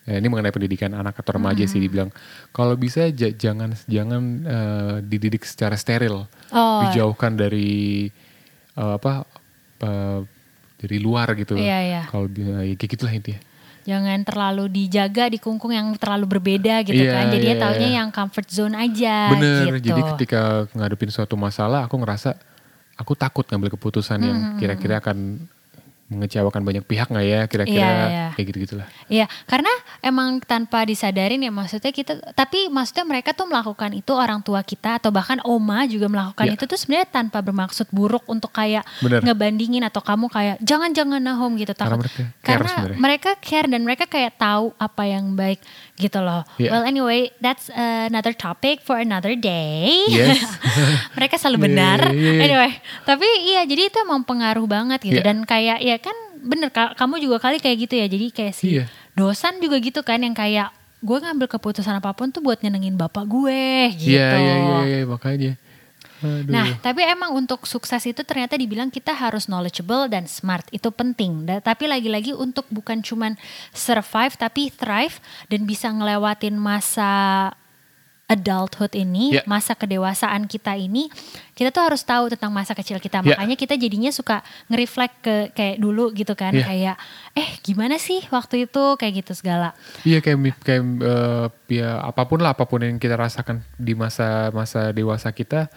ya 0.06 0.15
ini 0.15 0.28
mengenai 0.28 0.50
pendidikan 0.50 0.94
anak 0.94 1.18
atau 1.18 1.34
remaja 1.34 1.65
sih 1.65 1.78
dibilang 1.78 2.13
kalau 2.50 2.74
bisa 2.74 3.10
ja- 3.10 3.34
jangan 3.34 3.74
jangan 3.84 4.22
uh, 4.41 4.96
dididik 5.02 5.41
secara 5.41 5.74
steril 5.74 6.30
Oh. 6.48 6.86
dijauhkan 6.86 7.34
dari 7.34 8.06
uh, 8.74 8.96
apa 8.96 9.26
uh, 9.82 10.22
dari 10.76 10.98
luar 10.98 11.34
gitu 11.34 11.58
Iya, 11.58 11.78
iya. 11.82 12.02
kalau 12.06 12.30
ya 12.30 12.70
kayak 12.72 12.91
gitulah 12.91 13.12
intinya 13.12 13.41
Jangan 13.86 14.18
terlalu 14.22 14.65
dijaga 14.68 15.30
di 15.30 15.38
kungkung 15.38 15.70
yang 15.70 15.94
terlalu 15.94 16.26
berbeda 16.28 16.82
gitu 16.82 16.98
Iya, 16.98 17.12
kan. 17.12 17.26
Jadinya 17.30 17.54
iya, 17.54 17.62
taunya 17.62 17.86
iya. 17.88 17.98
yang 18.02 18.10
comfort 18.10 18.48
zone 18.48 18.74
aja 18.74 19.30
Bener, 19.30 19.78
gitu. 19.78 19.89
jadi 19.89 20.02
ketika 20.13 20.41
ngadepin 20.72 21.10
suatu 21.10 21.34
masalah 21.36 21.86
aku 21.86 21.98
ngerasa 21.98 22.34
aku 22.96 23.13
takut 23.13 23.46
ngambil 23.46 23.74
keputusan 23.74 24.18
yang 24.20 24.38
Hmm, 24.38 24.58
kira-kira 24.58 24.98
akan 24.98 25.46
mengecewakan 26.06 26.62
banyak 26.62 26.84
pihak 26.84 27.10
nggak 27.10 27.26
ya 27.26 27.41
kira-kira 27.46 27.82
Iya, 27.82 28.06
iya. 28.06 28.28
kayak 28.32 28.46
gitu-gitulah. 28.48 28.88
Iya, 29.06 29.26
karena 29.44 29.74
emang 30.00 30.38
tanpa 30.39 30.86
disadarin 30.86 31.41
ya 31.41 31.50
maksudnya 31.50 31.89
kita, 31.89 32.13
tapi 32.32 32.70
maksudnya 32.70 33.02
mereka 33.04 33.34
tuh 33.34 33.46
melakukan 33.46 33.89
itu 33.89 34.13
orang 34.13 34.38
tua 34.39 34.62
kita 34.62 35.02
atau 35.02 35.10
bahkan 35.10 35.41
oma 35.41 35.82
juga 35.86 36.06
melakukan 36.06 36.46
Iya. 36.46 36.54
itu 36.54 36.63
tuh 36.65 36.78
sebenarnya 36.78 37.10
tanpa 37.10 37.41
bermaksud 37.41 37.89
buruk 37.89 38.22
untuk 38.28 38.50
kayak 38.50 38.86
Bener. 39.02 39.26
ngebandingin 39.26 39.82
atau 39.84 40.00
kamu 40.00 40.30
kayak 40.30 40.56
jangan-jangan 40.62 41.18
Nahom 41.18 41.58
gitu 41.58 41.74
Karena 41.74 41.98
takut. 41.98 42.06
mereka 42.06 42.22
care 42.22 42.46
Karena 42.46 42.70
sebenarnya. 42.70 43.00
mereka 43.02 43.30
care 43.41 43.68
dan 43.68 43.82
mereka 43.82 44.06
kayak 44.06 44.34
tahu 44.36 44.65
apa 44.78 45.04
yang 45.04 45.34
baik 45.34 45.58
gitu 45.96 46.22
loh. 46.22 46.46
Iya. 46.56 46.70
Well 46.70 46.86
anyway, 46.86 47.34
that's 47.39 47.74
another 47.74 48.32
topic 48.32 48.80
for 48.80 48.96
another 48.96 49.34
day. 49.34 50.06
Yes. 50.08 50.46
mereka 51.18 51.36
selalu 51.36 51.65
benar. 51.65 52.00
iya, 52.08 52.13
iya, 52.13 52.32
iya. 52.32 52.41
Anyway, 52.46 52.72
tapi 53.04 53.26
iya 53.44 53.62
jadi 53.65 53.89
itu 53.89 53.98
emang 54.00 54.22
pengaruh 54.22 54.65
banget 54.65 55.02
gitu 55.02 55.18
Iya. 55.18 55.26
dan 55.26 55.41
kayak 55.41 55.80
ya 55.82 55.96
bener 56.45 56.69
Ka- 56.69 56.93
kamu 56.93 57.17
juga 57.19 57.41
kali 57.41 57.58
kayak 57.58 57.77
gitu 57.81 57.93
ya. 57.97 58.05
Jadi 58.05 58.25
kayak 58.29 58.53
si 58.53 58.65
Iya. 58.71 58.86
dosan 59.12 59.58
juga 59.58 59.81
gitu 59.81 59.99
kan 59.99 60.17
yang 60.17 60.31
kayak 60.31 60.69
gue 61.01 61.17
ngambil 61.19 61.49
keputusan 61.49 61.93
apa 61.93 62.13
pun 62.13 62.29
tuh 62.29 62.39
buat 62.39 62.62
nyenengin 62.62 62.95
bapak 62.95 63.25
gue 63.25 63.65
gitu. 63.97 64.15
Iya 64.15 64.29
iya 64.36 64.55
iya 64.55 64.79
iya, 64.86 64.99
makanya. 65.03 65.53
Aduh. 66.23 66.47
Nah, 66.47 66.79
tapi 66.79 67.03
emang 67.03 67.36
untuk 67.36 67.67
sukses 67.67 67.99
itu 68.01 68.23
ternyata 68.23 68.55
dibilang 68.55 68.88
kita 68.88 69.12
harus 69.12 69.45
knowledgeable 69.45 70.08
dan 70.08 70.25
smart. 70.25 70.63
Itu 70.71 70.89
penting. 70.89 71.43
Da- 71.43 71.60
tapi 71.60 71.86
lagi-lagi 71.86 72.31
untuk 72.31 72.65
bukan 72.69 73.03
cuman 73.03 73.36
survive 73.69 74.34
tapi 74.34 74.71
thrive 74.71 75.19
dan 75.49 75.67
bisa 75.67 75.91
ngelewatin 75.91 76.55
masa 76.55 77.12
adulthood 78.25 78.93
ini, 78.93 79.38
Ya. 79.38 79.41
masa 79.45 79.77
kedewasaan 79.77 80.49
kita 80.49 80.73
ini, 80.73 81.13
kita 81.53 81.69
tuh 81.69 81.85
harus 81.85 82.01
tahu 82.01 82.33
tentang 82.33 82.49
masa 82.49 82.73
kecil 82.73 82.97
kita. 82.97 83.21
Ya. 83.21 83.38
Makanya 83.38 83.53
kita 83.53 83.77
jadinya 83.77 84.09
suka 84.09 84.41
nge-reflect 84.65 85.15
ke 85.21 85.35
kayak 85.53 85.77
dulu 85.77 86.09
gitu 86.09 86.33
kan, 86.33 86.49
Ya. 86.51 86.65
kayak 86.65 86.95
eh 87.33 87.49
gimana 87.61 87.95
sih 87.95 88.25
waktu 88.29 88.65
itu 88.65 88.83
kayak 88.97 89.21
gitu 89.21 89.38
segala. 89.38 89.77
Iya 90.01 90.19
kayak 90.19 90.38
mi- 90.38 90.57
kayak 90.57 90.83
eh, 90.99 91.45
ya 91.71 92.01
apa 92.01 92.25
pun 92.25 92.41
lah 92.41 92.53
apa 92.53 92.65
pun 92.65 92.81
yang 92.81 92.97
kita 92.97 93.13
rasakan 93.13 93.61
di 93.77 93.93
masa 93.93 94.49
masa 94.49 94.89
dewasa 94.89 95.29
kita 95.29 95.69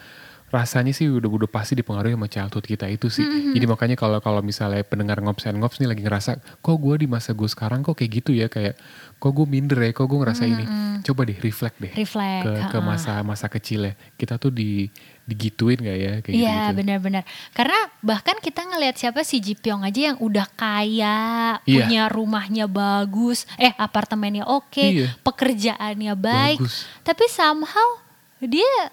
rasanya 0.48 0.96
sih 0.96 1.04
udah 1.06 1.28
udah 1.28 1.44
pasti 1.46 1.76
dipengaruhi 1.76 2.16
sama 2.16 2.24
childhood 2.26 2.64
kita 2.64 2.88
itu 2.88 3.08
sih. 3.08 3.20
Mm-hmm. 3.20 3.52
Jadi 3.52 3.66
makanya 3.68 3.96
kalau 3.96 4.18
kalau 4.18 4.40
misalnya 4.40 4.80
pendengar 4.80 5.20
ngops 5.20 5.44
and 5.44 5.60
ngops 5.60 5.76
nih 5.76 5.88
lagi 5.88 6.00
ngerasa 6.00 6.40
kok 6.58 6.76
gue 6.76 6.94
di 6.96 7.06
masa 7.06 7.36
gue 7.36 7.44
sekarang 7.44 7.84
kok 7.84 7.92
kayak 7.94 8.24
gitu 8.24 8.32
ya 8.32 8.48
kayak 8.48 8.80
kok 9.18 9.32
gue 9.34 9.44
minder 9.44 9.76
ya 9.76 9.92
kok 9.92 10.08
gue 10.08 10.18
ngerasa 10.18 10.44
ini. 10.44 10.64
Coba 11.04 11.28
deh 11.28 11.36
reflect 11.36 11.76
deh 11.76 11.92
Mm-hmm. 11.92 12.00
Reflect, 12.00 12.44
ke 12.44 12.52
ke 12.72 12.78
masa 12.80 13.12
masa 13.20 13.46
kecil 13.46 13.80
ya. 13.86 13.94
Kita 14.16 14.36
tuh 14.36 14.48
di 14.48 14.88
digituin 15.28 15.76
gak 15.76 15.98
ya 16.00 16.12
kayak 16.24 16.32
Iya 16.32 16.40
gitu-gitu. 16.40 16.76
benar-benar. 16.80 17.22
Karena 17.52 17.78
bahkan 18.00 18.40
kita 18.40 18.64
ngelihat 18.64 18.96
siapa 18.96 19.20
si 19.20 19.44
Ji 19.44 19.52
Pyong 19.52 19.84
aja 19.84 20.00
yang 20.12 20.18
udah 20.18 20.48
kaya, 20.56 21.60
Iya. 21.68 21.84
punya 21.84 22.02
rumahnya 22.08 22.64
bagus, 22.64 23.44
eh 23.60 23.76
apartemennya 23.76 24.48
oke, 24.48 24.80
Iya. 24.80 25.12
pekerjaannya 25.20 26.16
baik, 26.16 26.64
Bagus. 26.64 26.88
tapi 27.04 27.28
somehow 27.28 28.00
dia 28.40 28.88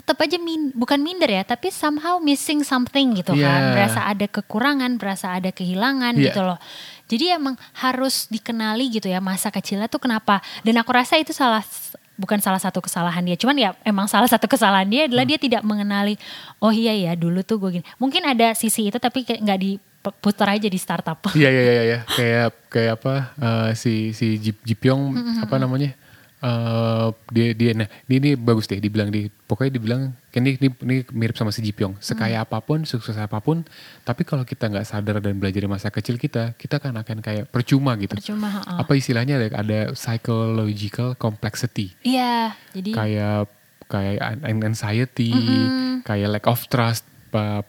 tetap 0.00 0.16
aja 0.18 0.40
min, 0.40 0.72
bukan 0.72 0.96
minder 0.98 1.28
ya, 1.28 1.44
tapi 1.44 1.68
somehow 1.68 2.16
missing 2.18 2.64
something 2.64 3.12
gitu 3.14 3.36
kan, 3.36 3.60
Iya. 3.60 3.72
berasa 3.76 4.00
ada 4.02 4.26
kekurangan, 4.26 4.96
berasa 4.96 5.36
ada 5.36 5.52
kehilangan 5.52 6.16
Iya. 6.16 6.32
gitu 6.32 6.40
loh. 6.40 6.56
Jadi 7.06 7.24
emang 7.30 7.54
harus 7.76 8.24
dikenali 8.26 8.88
gitu 8.88 9.06
ya 9.06 9.20
masa 9.20 9.50
kecilnya 9.50 9.86
tuh 9.86 9.98
kenapa. 9.98 10.40
Dan 10.62 10.78
aku 10.78 10.90
rasa 10.90 11.18
itu 11.18 11.30
salah 11.30 11.60
bukan 12.14 12.36
salah 12.38 12.60
satu 12.60 12.80
kesalahan 12.80 13.20
dia, 13.22 13.36
cuman 13.36 13.56
ya 13.56 13.70
emang 13.82 14.04
salah 14.04 14.28
satu 14.28 14.44
kesalahan 14.44 14.84
dia 14.84 15.04
adalah 15.04 15.24
Hmm. 15.24 15.32
dia 15.32 15.38
tidak 15.40 15.62
mengenali 15.62 16.14
oh 16.58 16.68
iya 16.68 16.92
ya 16.92 17.12
dulu 17.14 17.40
tuh 17.40 17.56
gue 17.58 17.80
gini. 17.80 17.84
Mungkin 17.96 18.24
ada 18.24 18.52
sisi 18.52 18.86
itu 18.86 18.96
tapi 18.96 19.24
nggak 19.24 19.56
diputar 19.58 20.52
aja 20.52 20.68
di 20.68 20.76
startup. 20.76 21.16
Iya 21.32 21.48
iya 21.48 21.62
iya 21.64 21.82
iya 21.82 21.98
kayak 22.06 22.48
kayak 22.68 22.92
apa 23.00 23.14
eh, 23.36 23.68
si 23.74 24.12
si 24.12 24.36
Ji, 24.36 24.52
Ji 24.54 24.74
Pyong 24.74 25.16
apa 25.40 25.56
namanya 25.56 25.96
Uh, 26.40 27.12
dia 27.28 27.52
dia 27.52 27.76
nah 27.76 27.84
ini, 28.08 28.16
ini 28.16 28.30
bagus 28.32 28.64
deh 28.64 28.80
dibilang 28.80 29.12
di 29.12 29.28
pokoknya 29.28 29.76
dibilang 29.76 30.16
kan 30.32 30.40
ini, 30.40 30.56
ini, 30.56 30.68
ini 30.88 30.96
mirip 31.12 31.36
sama 31.36 31.52
si 31.52 31.60
Jipyong 31.60 32.00
sekaya 32.00 32.40
hmm. 32.40 32.44
apa 32.48 32.64
pun 32.64 32.88
sukses 32.88 33.12
apa 33.20 33.44
pun 33.44 33.60
tapi 34.08 34.24
kalau 34.24 34.48
kita 34.48 34.72
nggak 34.72 34.88
sadar 34.88 35.20
dan 35.20 35.36
belajar 35.36 35.60
dari 35.60 35.68
masa 35.68 35.92
kecil 35.92 36.16
kita 36.16 36.56
kita 36.56 36.80
kan 36.80 36.96
akan 36.96 37.20
kayak 37.20 37.44
percuma 37.52 37.92
gitu 38.00 38.16
percuma 38.16 38.64
uh. 38.64 38.80
apa 38.80 38.92
istilahnya 38.96 39.36
ada 39.36 39.48
ada 39.60 39.80
psychological 39.92 41.12
complexity 41.20 41.92
iya 42.08 42.56
jadi 42.72 42.90
kayak 42.96 43.40
kayak 43.90 44.18
anxiety 44.64 45.34
mm 45.34 45.42
-hmm. 45.44 45.92
kayak 46.06 46.40
lack 46.40 46.46
of 46.46 46.62
trust 46.70 47.09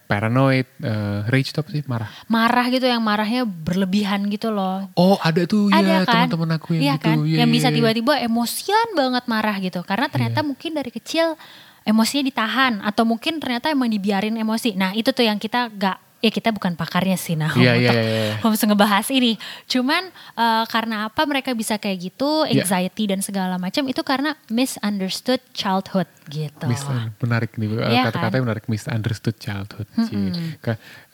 paranoid, 0.10 0.68
uh, 0.82 1.24
rage 1.30 1.54
apa 1.54 1.70
sih? 1.70 1.86
Marah. 1.86 2.10
Marah 2.26 2.66
gitu 2.74 2.86
yang 2.90 3.00
marahnya 3.00 3.46
berlebihan 3.46 4.26
gitu 4.28 4.50
loh. 4.50 4.90
Oh 4.98 5.16
ada 5.22 5.46
tuh 5.46 5.70
ada 5.70 5.82
ya 5.82 6.00
kan? 6.04 6.28
teman-teman 6.28 6.58
aku 6.58 6.78
yang 6.78 6.84
iya 6.84 6.96
gitu. 6.98 7.06
Kan? 7.06 7.18
Ya, 7.24 7.38
yang 7.46 7.50
ya, 7.50 7.56
bisa 7.56 7.68
ya. 7.70 7.76
tiba-tiba 7.78 8.14
emosian 8.20 8.88
banget 8.98 9.24
marah 9.30 9.56
gitu. 9.62 9.80
Karena 9.86 10.08
ternyata 10.10 10.40
ya. 10.42 10.48
mungkin 10.48 10.72
dari 10.74 10.92
kecil 10.92 11.38
emosinya 11.86 12.24
ditahan. 12.28 12.74
Atau 12.84 13.04
mungkin 13.06 13.38
ternyata 13.38 13.70
emang 13.70 13.90
dibiarin 13.90 14.36
emosi. 14.36 14.76
Nah 14.76 14.92
itu 14.98 15.14
tuh 15.14 15.24
yang 15.24 15.38
kita 15.38 15.70
gak 15.72 16.11
ya 16.22 16.30
kita 16.30 16.54
bukan 16.54 16.78
pakarnya 16.78 17.18
sih 17.18 17.34
nah 17.34 17.50
yeah, 17.58 17.74
untuk 17.76 17.98
yeah, 17.98 18.38
yeah. 18.38 18.38
yeah. 18.46 18.68
ngebahas 18.70 19.08
ini. 19.10 19.34
Cuman 19.66 20.14
uh, 20.38 20.64
karena 20.70 21.10
apa 21.10 21.22
mereka 21.26 21.52
bisa 21.58 21.82
kayak 21.82 22.14
gitu, 22.14 22.46
Iya. 22.46 22.64
anxiety 22.64 23.04
yeah. 23.10 23.12
dan 23.18 23.20
segala 23.26 23.56
macam 23.58 23.84
itu 23.90 24.02
karena 24.06 24.38
misunderstood 24.48 25.42
childhood 25.52 26.08
gitu. 26.30 26.66
Mis 26.70 26.86
menarik 27.20 27.58
nih 27.58 27.68
Iya 27.92 28.08
kata-kata 28.08 28.38
kan? 28.38 28.42
menarik 28.46 28.66
misunderstood 28.70 29.36
childhood. 29.42 29.90
Mm 29.98 30.06
sih. 30.06 30.18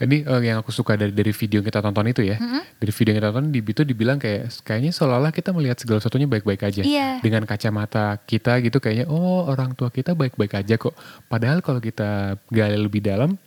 Ini 0.04 0.17
uh, 0.28 0.41
yang 0.43 0.60
aku 0.62 0.70
suka 0.76 1.00
dari 1.00 1.15
dari 1.15 1.32
video 1.32 1.63
yang 1.63 1.67
kita 1.72 1.80
tonton 1.80 2.06
itu 2.12 2.22
ya. 2.22 2.38
Mm-mm. 2.38 2.62
Dari 2.78 2.91
video 2.91 3.10
yang 3.15 3.20
kita 3.24 3.30
tonton 3.32 3.48
di 3.50 3.60
itu 3.63 3.82
dibilang 3.88 4.17
kayak 4.20 4.52
kayaknya 4.62 4.91
seolah-olah 4.93 5.32
kita 5.32 5.50
melihat 5.56 5.80
segala 5.80 6.04
sesuatunya 6.04 6.28
baik-baik 6.28 6.62
aja. 6.67 6.82
Iya. 6.84 7.24
Dengan 7.24 7.48
kacamata 7.48 8.20
kita 8.28 8.60
gitu 8.62 8.78
kayaknya 8.84 9.08
oh 9.08 9.48
orang 9.48 9.74
tua 9.74 9.89
kita 9.89 10.13
baik-baik 10.13 10.54
aja 10.60 10.76
kok. 10.76 10.93
Padahal 11.32 11.63
kalau 11.63 11.80
kita 11.80 12.36
gali 12.52 12.78
lebih 12.78 13.02
dalam 13.02 13.39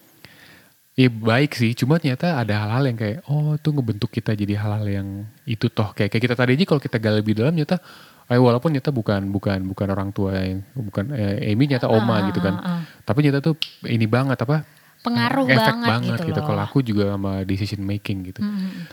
ya 1.00 1.08
baik 1.08 1.56
sih, 1.56 1.72
cuma 1.72 1.96
ternyata 1.96 2.36
ada 2.36 2.52
hal-hal 2.60 2.84
yang 2.92 2.98
kayak 3.00 3.18
oh 3.32 3.56
tuh 3.56 3.72
ngebentuk 3.72 4.12
kita 4.12 4.36
jadi 4.36 4.60
hal-hal 4.60 4.84
yang 4.84 5.08
itu 5.48 5.72
toh 5.72 5.96
kayak 5.96 6.12
kayak 6.12 6.24
kita 6.28 6.36
tadi 6.36 6.60
aja 6.60 6.64
kalau 6.68 6.80
kita 6.82 6.96
gali 7.00 7.24
lebih 7.24 7.40
dalam 7.40 7.56
ternyata 7.56 7.80
eh, 8.28 8.36
walaupun 8.36 8.68
ternyata 8.76 8.92
bukan 8.92 9.20
bukan 9.32 9.58
bukan 9.64 9.86
orang 9.88 10.10
tua 10.12 10.36
yang 10.36 10.60
bukan 10.76 11.08
eh, 11.16 11.48
Amy 11.48 11.64
ternyata 11.64 11.88
oma 11.88 12.20
Ah, 12.20 12.28
gitu 12.28 12.40
kan. 12.44 12.54
ah, 12.60 12.68
ah. 12.76 12.80
Tapi 13.00 13.18
ternyata 13.24 13.40
tuh 13.40 13.56
ini 13.88 14.04
banget 14.04 14.36
apa? 14.44 14.60
Pengaruh 15.00 15.48
efek 15.48 15.56
banget 15.56 15.88
banget 15.88 16.18
gitu 16.20 16.28
gitu. 16.36 16.40
Kalau 16.44 16.60
aku 16.60 16.78
juga 16.84 17.16
sama 17.16 17.32
decision 17.48 17.80
making 17.80 18.18
gitu. 18.34 18.44
Hmm. 18.44 18.84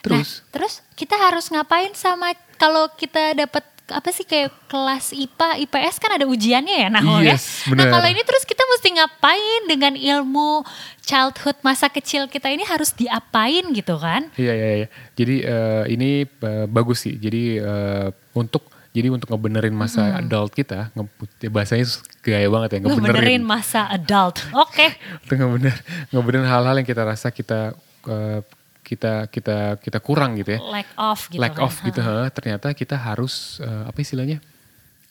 Terus 0.00 0.40
Nah, 0.48 0.56
terus 0.56 0.80
kita 0.96 1.12
harus 1.20 1.44
ngapain 1.52 1.92
sama 1.92 2.32
kalau 2.56 2.88
kita 2.96 3.36
dapat 3.36 3.68
apa 3.90 4.08
sih 4.08 4.22
kayak 4.22 4.50
kelas 4.64 5.10
IPA, 5.10 5.48
IPS 5.60 5.96
kan 5.96 6.10
ada 6.12 6.24
ujiannya 6.24 6.76
ya 6.78 6.88
nah 6.88 7.02
Yes, 7.20 7.64
ya. 7.64 7.74
Nah 7.74 7.86
kalau 7.90 8.06
ini 8.06 8.20
terus 8.20 8.42
kita 8.42 8.62
mesti 8.64 8.88
ngapain 8.92 9.62
dengan 9.66 9.92
ilmu 9.92 10.62
childhood 11.00 11.58
masa 11.60 11.86
kecil 11.86 12.26
kita 12.26 12.48
ini 12.48 12.62
harus 12.62 12.90
diapain 12.90 13.66
gitu 13.70 13.96
kan? 13.96 14.30
Iya 14.34 14.52
iya 14.52 14.68
iya. 14.76 14.88
Jadi 15.12 15.34
eh, 15.40 15.84
ini 15.88 16.10
eh, 16.22 16.66
bagus 16.66 17.02
sih. 17.02 17.14
Jadi 17.14 17.56
eh, 17.56 18.08
untuk 18.32 18.62
jadi 18.90 19.06
untuk 19.06 19.30
ngebenerin 19.30 19.70
masa 19.70 20.18
adult 20.18 20.50
kita, 20.50 20.90
nge- 20.92 21.10
bahasanya 21.46 21.86
gaya 22.20 22.46
banget 22.46 22.68
ya 22.70 22.78
Ngebenerin 22.80 23.06
ngebenerin. 23.06 23.42
masa 23.42 23.86
adult. 23.86 24.42
Oke. 24.50 24.86
Untuk 25.22 25.36
ngebener 25.36 25.74
ngebenerin 26.10 26.42
hal-hal 26.44 26.74
yang 26.74 26.88
kita 26.88 27.02
rasa 27.02 27.30
kita 27.30 27.74
eh, 28.04 28.42
kita 28.90 29.30
kita 29.30 29.78
kita 29.78 29.98
kurang 30.02 30.34
gitu 30.34 30.58
ya. 30.58 30.60
Lack 30.66 30.90
of 30.98 31.18
gitu 31.30 31.38
Lack 31.38 31.54
kan. 31.54 31.70
of 31.70 31.74
gitu. 31.86 32.00
ha. 32.02 32.26
Ternyata 32.26 32.74
kita 32.74 32.98
harus 32.98 33.62
eh, 33.62 33.84
apa 33.86 33.98
istilahnya? 34.02 34.42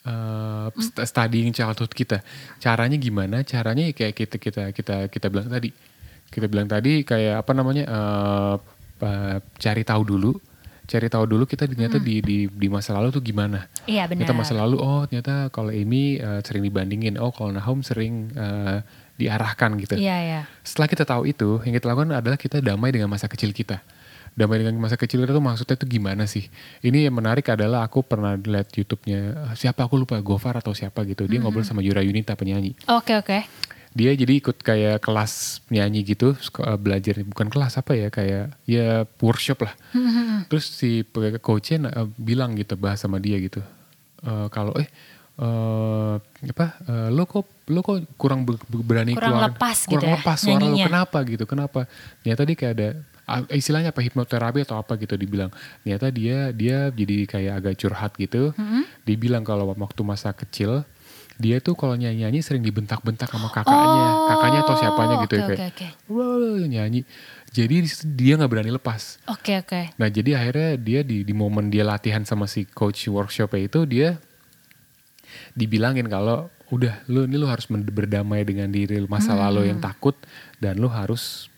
eh 0.00 0.68
st- 0.80 1.04
studying 1.04 1.52
childhood 1.52 1.92
kita. 1.92 2.20
Caranya 2.60 2.96
gimana? 2.96 3.40
Caranya 3.44 3.84
ya 3.88 3.92
kayak 3.96 4.14
kita 4.16 4.36
kita 4.36 4.62
kita 4.76 4.96
kita 5.08 5.26
bilang 5.32 5.48
tadi. 5.48 5.72
Kita 6.28 6.46
bilang 6.46 6.68
tadi 6.68 7.04
kayak 7.04 7.40
apa 7.40 7.52
namanya? 7.56 7.84
eh 7.88 8.54
eh, 9.00 9.36
cari 9.56 9.82
tahu 9.84 10.04
dulu. 10.04 10.32
Cari 10.90 11.06
tahu 11.06 11.22
dulu 11.22 11.46
kita 11.46 11.70
ternyata 11.70 12.02
di, 12.02 12.18
di 12.18 12.38
di 12.50 12.66
masa 12.66 12.98
lalu 12.98 13.14
tuh 13.14 13.22
gimana. 13.22 13.62
Iya 13.86 14.10
benar. 14.10 14.26
Ternyata 14.26 14.34
masa 14.34 14.52
lalu 14.58 14.76
oh 14.82 15.06
ternyata 15.06 15.46
kalau 15.54 15.70
Amy 15.70 16.18
eh, 16.18 16.40
sering 16.42 16.66
dibandingin, 16.66 17.14
oh 17.16 17.30
kalau 17.30 17.54
Nahum 17.54 17.80
sering 17.86 18.28
eh, 18.34 18.82
diarahkan 19.20 19.76
gitu. 19.76 20.00
Iya 20.00 20.16
ya. 20.24 20.40
Setelah 20.64 20.88
kita 20.88 21.04
tahu 21.04 21.28
itu, 21.28 21.60
yang 21.68 21.76
kita 21.76 21.86
lakukan 21.92 22.16
adalah 22.16 22.40
kita 22.40 22.64
damai 22.64 22.90
dengan 22.90 23.12
masa 23.12 23.28
kecil 23.28 23.52
kita. 23.52 23.84
Damai 24.32 24.62
dengan 24.62 24.78
masa 24.80 24.96
kecil 24.96 25.26
kita 25.26 25.36
tuh 25.36 25.44
maksudnya 25.44 25.76
tuh 25.76 25.90
gimana 25.90 26.24
sih? 26.24 26.48
Ini 26.80 27.10
yang 27.10 27.18
menarik 27.20 27.44
adalah 27.52 27.84
aku 27.84 28.00
pernah 28.00 28.38
lihat 28.38 28.72
YouTube-nya 28.72 29.20
eh, 29.52 29.54
siapa 29.58 29.84
aku 29.84 30.00
lupa 30.00 30.16
Gofar 30.24 30.56
atau 30.56 30.72
siapa 30.72 31.04
gitu. 31.04 31.28
Dia 31.28 31.42
ngobrol 31.42 31.66
sama 31.66 31.84
Yura 31.84 32.00
Yunita 32.00 32.32
penyanyi. 32.38 32.72
Oke 32.88 33.18
oke. 33.20 33.44
Dia 33.90 34.14
jadi 34.14 34.38
ikut 34.38 34.62
kayak 34.62 35.02
kelas 35.02 35.66
nyanyi 35.66 36.06
gitu, 36.06 36.38
eh, 36.38 36.78
belajar 36.78 37.20
bukan 37.26 37.50
kelas 37.50 37.74
apa 37.76 37.98
ya 37.98 38.08
kayak 38.08 38.54
ya 38.64 39.02
workshop 39.18 39.66
lah. 39.66 39.74
Terus 40.46 40.64
si 40.70 41.02
coachnya 41.42 41.90
eh, 41.90 42.08
bilang 42.14 42.54
gitu 42.54 42.78
bahas 42.78 43.02
sama 43.02 43.18
dia 43.18 43.36
gitu. 43.42 43.60
Eh, 44.22 44.46
kalau 44.54 44.76
eh 44.78 44.86
eh, 45.42 46.14
apa 46.54 46.66
eh, 46.86 47.08
lo 47.10 47.26
kok 47.26 47.59
lo 47.70 47.80
kok 47.80 47.96
kurang 48.14 48.42
be- 48.42 48.58
be- 48.60 48.82
berani 48.82 49.14
Kurang 49.14 49.38
keluar? 49.38 49.46
lepas 49.48 49.78
gitu 49.80 49.94
kurang 49.94 50.10
ya, 50.10 50.16
lepas 50.18 50.36
suara 50.36 50.52
lo 50.52 50.66
nyanyinya. 50.66 50.86
kenapa 50.86 51.18
gitu 51.24 51.44
kenapa? 51.44 51.80
Ternyata 52.20 52.42
dia 52.42 52.56
kayak 52.56 52.72
ada 52.74 52.88
ah, 53.24 53.40
istilahnya 53.50 53.90
apa 53.90 54.00
hipnoterapi 54.00 54.58
atau 54.60 54.76
apa 54.76 54.92
gitu 54.96 55.14
dibilang. 55.14 55.48
Ternyata 55.80 56.06
dia 56.08 56.50
dia 56.50 56.76
jadi 56.90 57.16
kayak 57.24 57.52
agak 57.56 57.74
curhat 57.76 58.12
gitu. 58.16 58.50
Dibilang 59.02 59.40
kalau 59.40 59.70
waktu 59.70 60.02
masa 60.02 60.30
kecil 60.30 60.82
dia 61.36 61.56
tuh 61.56 61.72
kalau 61.72 61.94
nyanyi 61.94 62.20
nyanyi 62.22 62.40
sering 62.40 62.60
dibentak-bentak 62.60 63.24
sama 63.24 63.48
kakaknya. 63.48 64.04
Oh, 64.04 64.28
kakaknya 64.28 64.60
atau 64.60 64.74
siapanya 64.76 65.14
gitu 65.24 65.34
ya 65.34 65.40
oke, 65.40 65.50
kayak 65.50 65.72
oke, 65.72 65.86
"Wah," 66.10 66.60
nyanyi. 66.62 67.00
Jadi 67.48 67.76
dia 68.12 68.36
nggak 68.36 68.46
berani 68.46 68.70
lepas. 68.70 69.16
Oke 69.26 69.56
oke. 69.56 69.96
Nah 69.96 70.06
jadi 70.06 70.36
akhirnya 70.36 70.76
dia 70.76 71.00
di, 71.00 71.24
di 71.24 71.32
momen 71.32 71.66
dia 71.66 71.82
latihan 71.82 72.20
sama 72.22 72.44
si 72.44 72.62
coach 72.64 73.08
workshopnya 73.08 73.62
itu 73.64 73.80
dia 73.84 74.20
dibilangin 75.52 76.06
kalau 76.06 76.50
udah 76.70 76.94
lu 77.06 77.26
ini 77.26 77.36
lu 77.36 77.46
harus 77.46 77.66
berdamai 77.68 78.46
dengan 78.46 78.70
diri 78.70 78.96
lu 78.96 79.10
masa 79.10 79.34
lalu 79.34 79.66
yang 79.66 79.78
takut 79.78 80.14
dan 80.56 80.78
lu 80.78 80.86
harus 80.86 81.50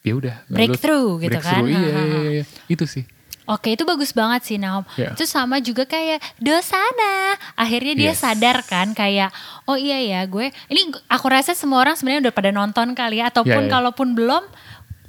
ya 0.00 0.12
udah 0.14 0.36
Breakthrough 0.48 1.20
gitu 1.20 1.36
kan. 1.36 1.60
breakthrough, 1.60 1.68
iya, 1.68 1.80
ha, 1.80 2.00
iya, 2.00 2.12
ha. 2.14 2.20
iya, 2.20 2.30
iya. 2.40 2.44
itu 2.68 2.84
sih 2.84 3.04
Oke 3.48 3.74
itu 3.74 3.82
bagus 3.82 4.14
banget 4.14 4.46
sih 4.46 4.62
Naom. 4.62 4.86
Ya. 4.94 5.10
Itu 5.10 5.26
sama 5.26 5.58
juga 5.58 5.82
kayak 5.82 6.22
Dosana. 6.38 7.34
Akhirnya 7.58 7.98
dia 7.98 8.12
Yes. 8.14 8.22
sadar 8.22 8.62
kan 8.62 8.94
kayak 8.94 9.34
oh 9.66 9.74
iya 9.74 9.98
ya 9.98 10.20
gue. 10.22 10.54
Ini 10.70 10.80
aku 11.10 11.26
rasa 11.26 11.50
semua 11.50 11.82
orang 11.82 11.98
sebenarnya 11.98 12.30
udah 12.30 12.34
pada 12.36 12.54
nonton 12.54 12.94
kali 12.94 13.18
ya. 13.18 13.26
Ataupun 13.26 13.66
Ya, 13.66 13.66
ya. 13.66 13.72
kalaupun 13.74 14.14
belum. 14.14 14.46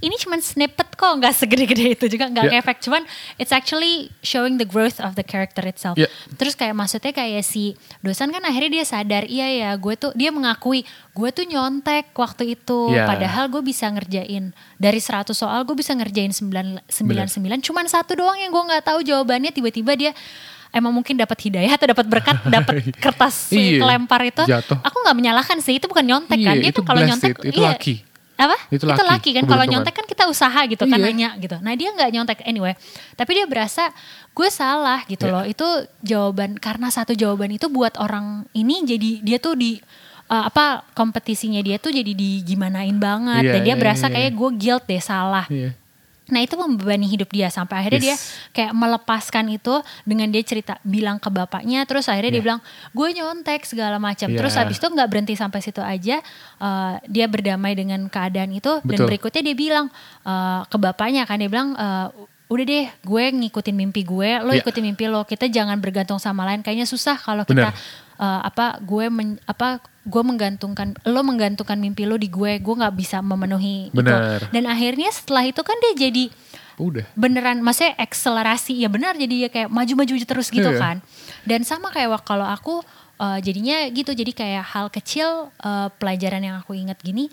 Ini 0.02 0.18
cuman 0.18 0.38
snippet 0.38 0.90
kok 0.92 1.14
nggak 1.14 1.30
segede-gede 1.32 1.94
itu 1.94 2.06
juga 2.10 2.26
nggak 2.26 2.46
Ya. 2.48 2.58
efek. 2.58 2.82
Cuman 2.82 3.06
it's 3.38 3.50
actually 3.50 4.10
showing 4.20 4.58
the 4.58 4.66
growth 4.66 4.98
of 4.98 5.14
the 5.14 5.22
character 5.22 5.62
itself. 5.64 5.94
Ya. 5.94 6.10
Terus 6.34 6.54
kayak 6.54 6.74
maksudnya 6.74 7.10
kayak 7.12 7.42
si 7.42 7.74
Dosan 8.00 8.30
kan 8.30 8.42
akhirnya 8.42 8.72
dia 8.74 8.84
sadar 8.84 9.24
iya 9.24 9.46
ya 9.48 9.70
gue 9.74 9.94
tuh 9.94 10.10
dia 10.12 10.30
mengakui 10.30 10.82
gue 11.12 11.30
tuh 11.30 11.46
nyontek 11.46 12.10
waktu 12.12 12.56
itu. 12.56 12.90
Ya. 12.90 13.06
Padahal 13.06 13.46
gue 13.48 13.62
bisa 13.62 13.86
ngerjain 13.88 14.50
dari 14.76 14.98
100 14.98 15.32
soal 15.32 15.62
gue 15.62 15.74
bisa 15.74 15.94
ngerjain 15.94 16.30
9, 16.30 16.82
99 16.84 17.38
cuman 17.62 17.86
satu 17.86 18.16
doang 18.16 18.36
yang 18.36 18.50
gue 18.50 18.64
nggak 18.64 18.84
tahu 18.84 19.00
jawabannya 19.02 19.50
tiba-tiba 19.50 19.94
dia 19.94 20.12
emang 20.72 20.90
mungkin 20.90 21.14
dapat 21.14 21.38
hidayah 21.42 21.70
atau 21.70 21.86
dapat 21.86 22.06
berkat 22.08 22.38
dapat 22.44 22.74
kertas 23.04 23.52
Iya, 23.52 23.78
kelempar 23.78 24.24
itu 24.24 24.42
jatuh. 24.42 24.80
aku 24.80 24.98
nggak 25.00 25.14
menyalahkan 25.14 25.58
sih 25.60 25.78
itu 25.78 25.86
bukan 25.86 26.02
nyontek 26.02 26.40
kan 26.40 26.56
Iya, 26.56 26.62
dia 26.62 26.72
itu 26.72 26.80
tuh 26.80 26.84
kalau 26.84 27.02
nyontek 27.04 27.38
itu 27.44 27.60
iya. 27.60 27.70
lucky. 27.70 27.96
Apa? 28.42 28.58
Itu 28.74 28.84
itu 28.84 28.86
lucky, 28.90 29.06
laki 29.06 29.30
kan? 29.38 29.46
Kalau 29.46 29.64
nyontek 29.70 29.94
kan 29.94 30.06
kita 30.10 30.24
usaha 30.26 30.60
gitu 30.66 30.84
kan 30.90 30.98
Iya. 30.98 31.06
nanya 31.10 31.30
gitu. 31.38 31.56
Nah 31.62 31.74
dia 31.78 31.90
nggak 31.94 32.10
nyontek 32.10 32.40
anyway. 32.46 32.74
Tapi 33.14 33.32
dia 33.38 33.46
berasa 33.46 33.94
gue 34.32 34.50
salah 34.50 35.06
gitu 35.06 35.30
Iya. 35.30 35.34
loh. 35.34 35.44
Itu 35.46 35.68
jawaban 36.02 36.58
karena 36.58 36.90
satu 36.90 37.14
jawaban 37.14 37.54
itu 37.54 37.70
buat 37.70 37.94
orang 38.02 38.50
ini 38.58 38.82
jadi 38.84 39.10
dia 39.22 39.38
tuh 39.38 39.54
di 39.54 39.78
uh, 40.32 40.48
apa 40.48 40.88
kompetisinya 40.96 41.60
dia 41.60 41.76
tuh 41.78 41.92
jadi 41.92 42.12
digimanain 42.16 42.96
banget. 42.96 43.44
Iya, 43.46 43.52
dan 43.58 43.62
dia 43.62 43.76
iya, 43.76 43.82
berasa 43.82 44.06
iya. 44.08 44.14
kayak 44.16 44.32
gue 44.34 44.50
guilt 44.56 44.84
deh 44.88 45.02
salah. 45.04 45.46
Iya. 45.52 45.76
Nah 46.30 46.40
itu 46.40 46.54
membebani 46.54 47.10
hidup 47.10 47.28
dia 47.28 47.50
sampai 47.50 47.82
akhirnya 47.82 48.00
dia 48.00 48.16
Yes. 48.16 48.54
kayak 48.54 48.72
melepaskan 48.72 49.50
itu 49.50 49.74
dengan 50.04 50.30
dia 50.30 50.40
cerita 50.42 50.78
bilang 50.82 51.18
ke 51.18 51.28
bapaknya 51.28 51.82
terus 51.84 52.06
akhirnya 52.06 52.30
dia 52.30 52.38
Yeah. 52.38 52.48
bilang 52.48 52.62
gue 52.92 53.08
nyontek 53.12 53.66
segala 53.66 53.98
macam 53.98 54.30
terus 54.30 54.54
Yeah. 54.54 54.64
habis 54.64 54.78
itu 54.78 54.88
nggak 54.88 55.10
berhenti 55.10 55.34
sampai 55.34 55.60
situ 55.60 55.82
aja 55.82 56.22
eh, 56.58 56.94
dia 57.06 57.26
berdamai 57.26 57.74
dengan 57.74 58.06
keadaan 58.06 58.52
itu 58.52 58.80
dan 58.80 58.96
Betul. 58.96 59.08
berikutnya 59.10 59.42
dia 59.44 59.56
bilang 59.58 59.86
eh, 60.22 60.62
ke 60.64 60.78
bapaknya 60.78 61.26
kan 61.26 61.36
dia 61.36 61.50
bilang 61.50 61.74
eh, 61.74 62.08
udah 62.48 62.66
deh 62.66 62.88
gue 63.02 63.24
ngikutin 63.32 63.76
mimpi 63.76 64.04
gue 64.04 64.30
lo 64.40 64.52
Yeah. 64.52 64.62
ikutin 64.62 64.84
mimpi 64.84 65.08
lo 65.08 65.24
kita 65.24 65.48
jangan 65.48 65.80
bergantung 65.80 66.20
sama 66.20 66.44
lain 66.44 66.62
kayaknya 66.62 66.86
susah 66.86 67.16
kalau 67.16 67.44
kita 67.44 67.72
Benar. 67.72 67.76
Eh, 68.22 68.42
apa 68.44 68.78
gue 68.80 69.06
men- 69.08 69.42
apa 69.44 69.82
gue 70.02 70.24
menggantungkan 70.24 70.94
lo 71.04 71.22
menggantungkan 71.22 71.76
mimpi 71.76 72.06
lo 72.06 72.16
di 72.16 72.26
gue 72.28 72.58
gue 72.58 72.76
nggak 72.76 72.96
bisa 72.96 73.18
memenuhi 73.20 73.90
itu 73.90 73.98
Benar. 73.98 74.46
dan 74.48 74.64
akhirnya 74.66 75.10
setelah 75.10 75.44
itu 75.44 75.60
kan 75.60 75.78
dia 75.80 75.94
jadi 76.00 76.26
udah. 76.78 77.06
beneran 77.14 77.60
maksudnya 77.60 77.94
akselerasi 77.96 78.74
ya 78.76 78.88
benar 78.88 79.14
jadi 79.14 79.36
ya 79.40 79.50
kayak 79.50 79.70
maju-maju 79.70 80.14
terus 80.20 80.50
gitu 80.50 80.66
Iya. 80.68 80.80
kan 80.80 80.98
dan 81.44 81.62
sama 81.62 81.90
kayak 81.90 82.10
wak- 82.12 82.26
kalau 82.26 82.46
aku 82.48 82.82
eh, 83.18 83.40
jadinya 83.40 83.86
gitu 83.88 84.12
jadi 84.12 84.32
kayak 84.32 84.66
hal 84.68 84.88
kecil 84.88 85.30
eh, 85.56 85.88
pelajaran 85.92 86.42
yang 86.42 86.58
aku 86.58 86.74
ingat 86.74 86.98
gini 87.00 87.30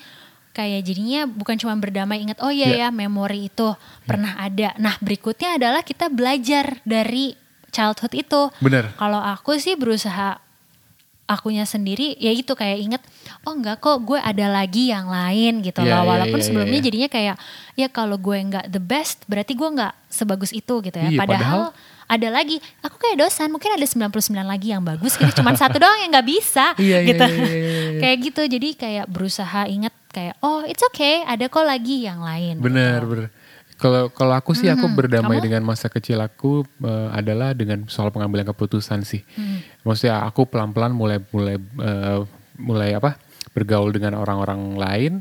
kayak 0.51 0.83
jadinya 0.83 1.25
bukan 1.25 1.55
cuma 1.55 1.73
berdamai 1.75 2.21
ingat 2.21 2.37
oh 2.39 2.51
iya 2.51 2.69
Iya. 2.69 2.77
ya 2.77 2.89
memori 2.91 3.47
itu 3.47 3.73
pernah 4.03 4.37
ada 4.37 4.77
nah 4.77 4.93
berikutnya 4.99 5.55
adalah 5.55 5.81
kita 5.81 6.11
belajar 6.11 6.83
dari 6.83 7.33
childhood 7.69 8.13
itu 8.13 8.41
Bener. 8.59 8.93
kalau 8.95 9.23
aku 9.23 9.57
sih 9.57 9.73
berusaha 9.73 10.37
akunya 11.29 11.69
sendiri 11.69 12.17
ya 12.17 12.33
itu 12.33 12.57
kayak 12.57 12.79
inget 12.81 13.03
oh 13.45 13.53
enggak 13.53 13.79
kok 13.79 14.01
gue 14.01 14.17
ada 14.17 14.49
lagi 14.49 14.89
yang 14.89 15.13
lain 15.13 15.61
gitu 15.61 15.85
Iya, 15.85 16.01
loh 16.01 16.03
iya, 16.03 16.09
walaupun 16.09 16.41
iya, 16.41 16.47
sebelumnya 16.49 16.81
iya. 16.81 16.87
jadinya 16.89 17.09
kayak 17.13 17.37
ya 17.77 17.87
kalau 17.93 18.17
gue 18.17 18.37
nggak 18.41 18.73
the 18.73 18.81
best 18.81 19.29
berarti 19.29 19.53
gue 19.53 19.69
nggak 19.69 19.93
sebagus 20.09 20.57
itu 20.57 20.81
gitu 20.81 20.97
ya 20.97 21.13
Iya, 21.13 21.21
padahal, 21.21 21.63
ada 22.09 22.29
lagi 22.33 22.57
aku 22.81 22.97
kayak 22.97 23.21
dosan 23.21 23.53
mungkin 23.53 23.77
ada 23.77 23.85
99 23.85 24.09
lagi 24.41 24.73
yang 24.73 24.81
bagus 24.81 25.21
gitu 25.21 25.45
cuman 25.45 25.55
satu 25.61 25.77
doang 25.77 26.01
yang 26.01 26.11
nggak 26.11 26.25
bisa 26.27 26.73
Iya, 26.81 27.05
iya, 27.05 27.09
gitu 27.13 27.27
iya, 27.29 27.45
iya, 27.45 27.71
iya. 27.93 28.01
kayak 28.01 28.17
gitu 28.25 28.43
jadi 28.49 28.69
kayak 28.75 29.07
berusaha 29.13 29.69
inget 29.69 29.93
kayak 30.09 30.35
oh 30.41 30.65
it's 30.65 30.81
okay 30.89 31.21
ada 31.29 31.45
kok 31.53 31.69
lagi 31.69 32.09
yang 32.09 32.25
lain 32.25 32.65
Bener, 32.65 33.05
gitu. 33.05 33.13
bener. 33.13 33.29
Kalau 33.79 34.11
kalau 34.11 34.35
aku 34.35 34.53
sih 34.53 34.67
aku 34.67 34.91
berdamai 34.91 35.39
Kamu? 35.39 35.45
dengan 35.45 35.63
masa 35.63 35.87
kecil 35.87 36.19
aku 36.19 36.67
eh, 36.83 37.09
adalah 37.11 37.55
dengan 37.55 37.87
soal 37.87 38.11
pengambilan 38.11 38.43
keputusan 38.45 39.03
sih. 39.03 39.23
Hmm. 39.33 39.63
Maksudnya 39.83 40.23
aku 40.23 40.45
pelan-pelan 40.45 40.91
mulai 40.91 41.23
mulai 41.31 41.57
eh, 41.57 42.21
mulai 42.59 42.91
apa 42.93 43.15
bergaul 43.55 43.89
dengan 43.89 44.15
orang-orang 44.15 44.75
lain. 44.75 45.13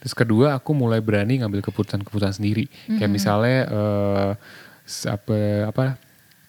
Terus 0.00 0.12
kedua 0.12 0.56
aku 0.56 0.72
mulai 0.72 1.00
berani 1.00 1.40
ngambil 1.40 1.60
keputusan-keputusan 1.62 2.40
sendiri. 2.40 2.66
Kayak 2.88 3.10
misalnya 3.10 3.58
s- 4.82 5.04
apa 5.04 5.36
apa 5.68 5.84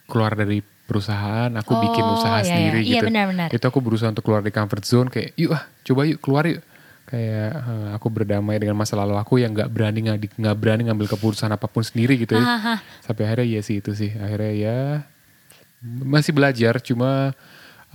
keluar 0.06 0.32
dari 0.32 0.60
perusahaan, 0.88 1.52
aku 1.52 1.72
bikin 1.76 2.00
Oh, 2.02 2.16
usaha 2.16 2.40
iya, 2.40 2.48
sendiri 2.48 2.80
iya. 2.80 2.88
Iya, 2.88 2.92
gitu. 2.96 3.06
benar-benar. 3.12 3.48
Itu 3.52 3.64
aku 3.66 3.84
berusaha 3.84 4.08
untuk 4.08 4.24
keluar 4.24 4.40
dari 4.40 4.54
comfort 4.54 4.84
zone 4.84 5.08
kayak 5.12 5.36
yuk 5.36 5.52
ah 5.52 5.68
coba 5.84 6.00
yuk 6.08 6.18
keluar 6.18 6.48
yuk 6.48 6.64
kayak 7.08 7.50
eh, 7.56 7.88
aku 7.96 8.12
berdamai 8.12 8.60
dengan 8.60 8.76
masa 8.76 8.92
lalu 9.00 9.16
aku 9.16 9.40
yang 9.40 9.56
nggak 9.56 9.72
berani 9.72 10.04
nggak 10.12 10.56
berani 10.60 10.84
ngambil 10.92 11.08
keputusan 11.16 11.48
apa 11.48 11.64
pun 11.64 11.80
sendiri 11.80 12.20
gitu 12.20 12.36
ya. 12.36 12.44
Sampai 13.00 13.24
akhirnya 13.24 13.48
ya 13.48 13.60
sih 13.64 13.80
itu 13.80 13.96
sih. 13.96 14.12
Akhirnya 14.12 14.52
ya 14.52 14.78
masih 15.80 16.36
belajar 16.36 16.82
cuma 16.84 17.32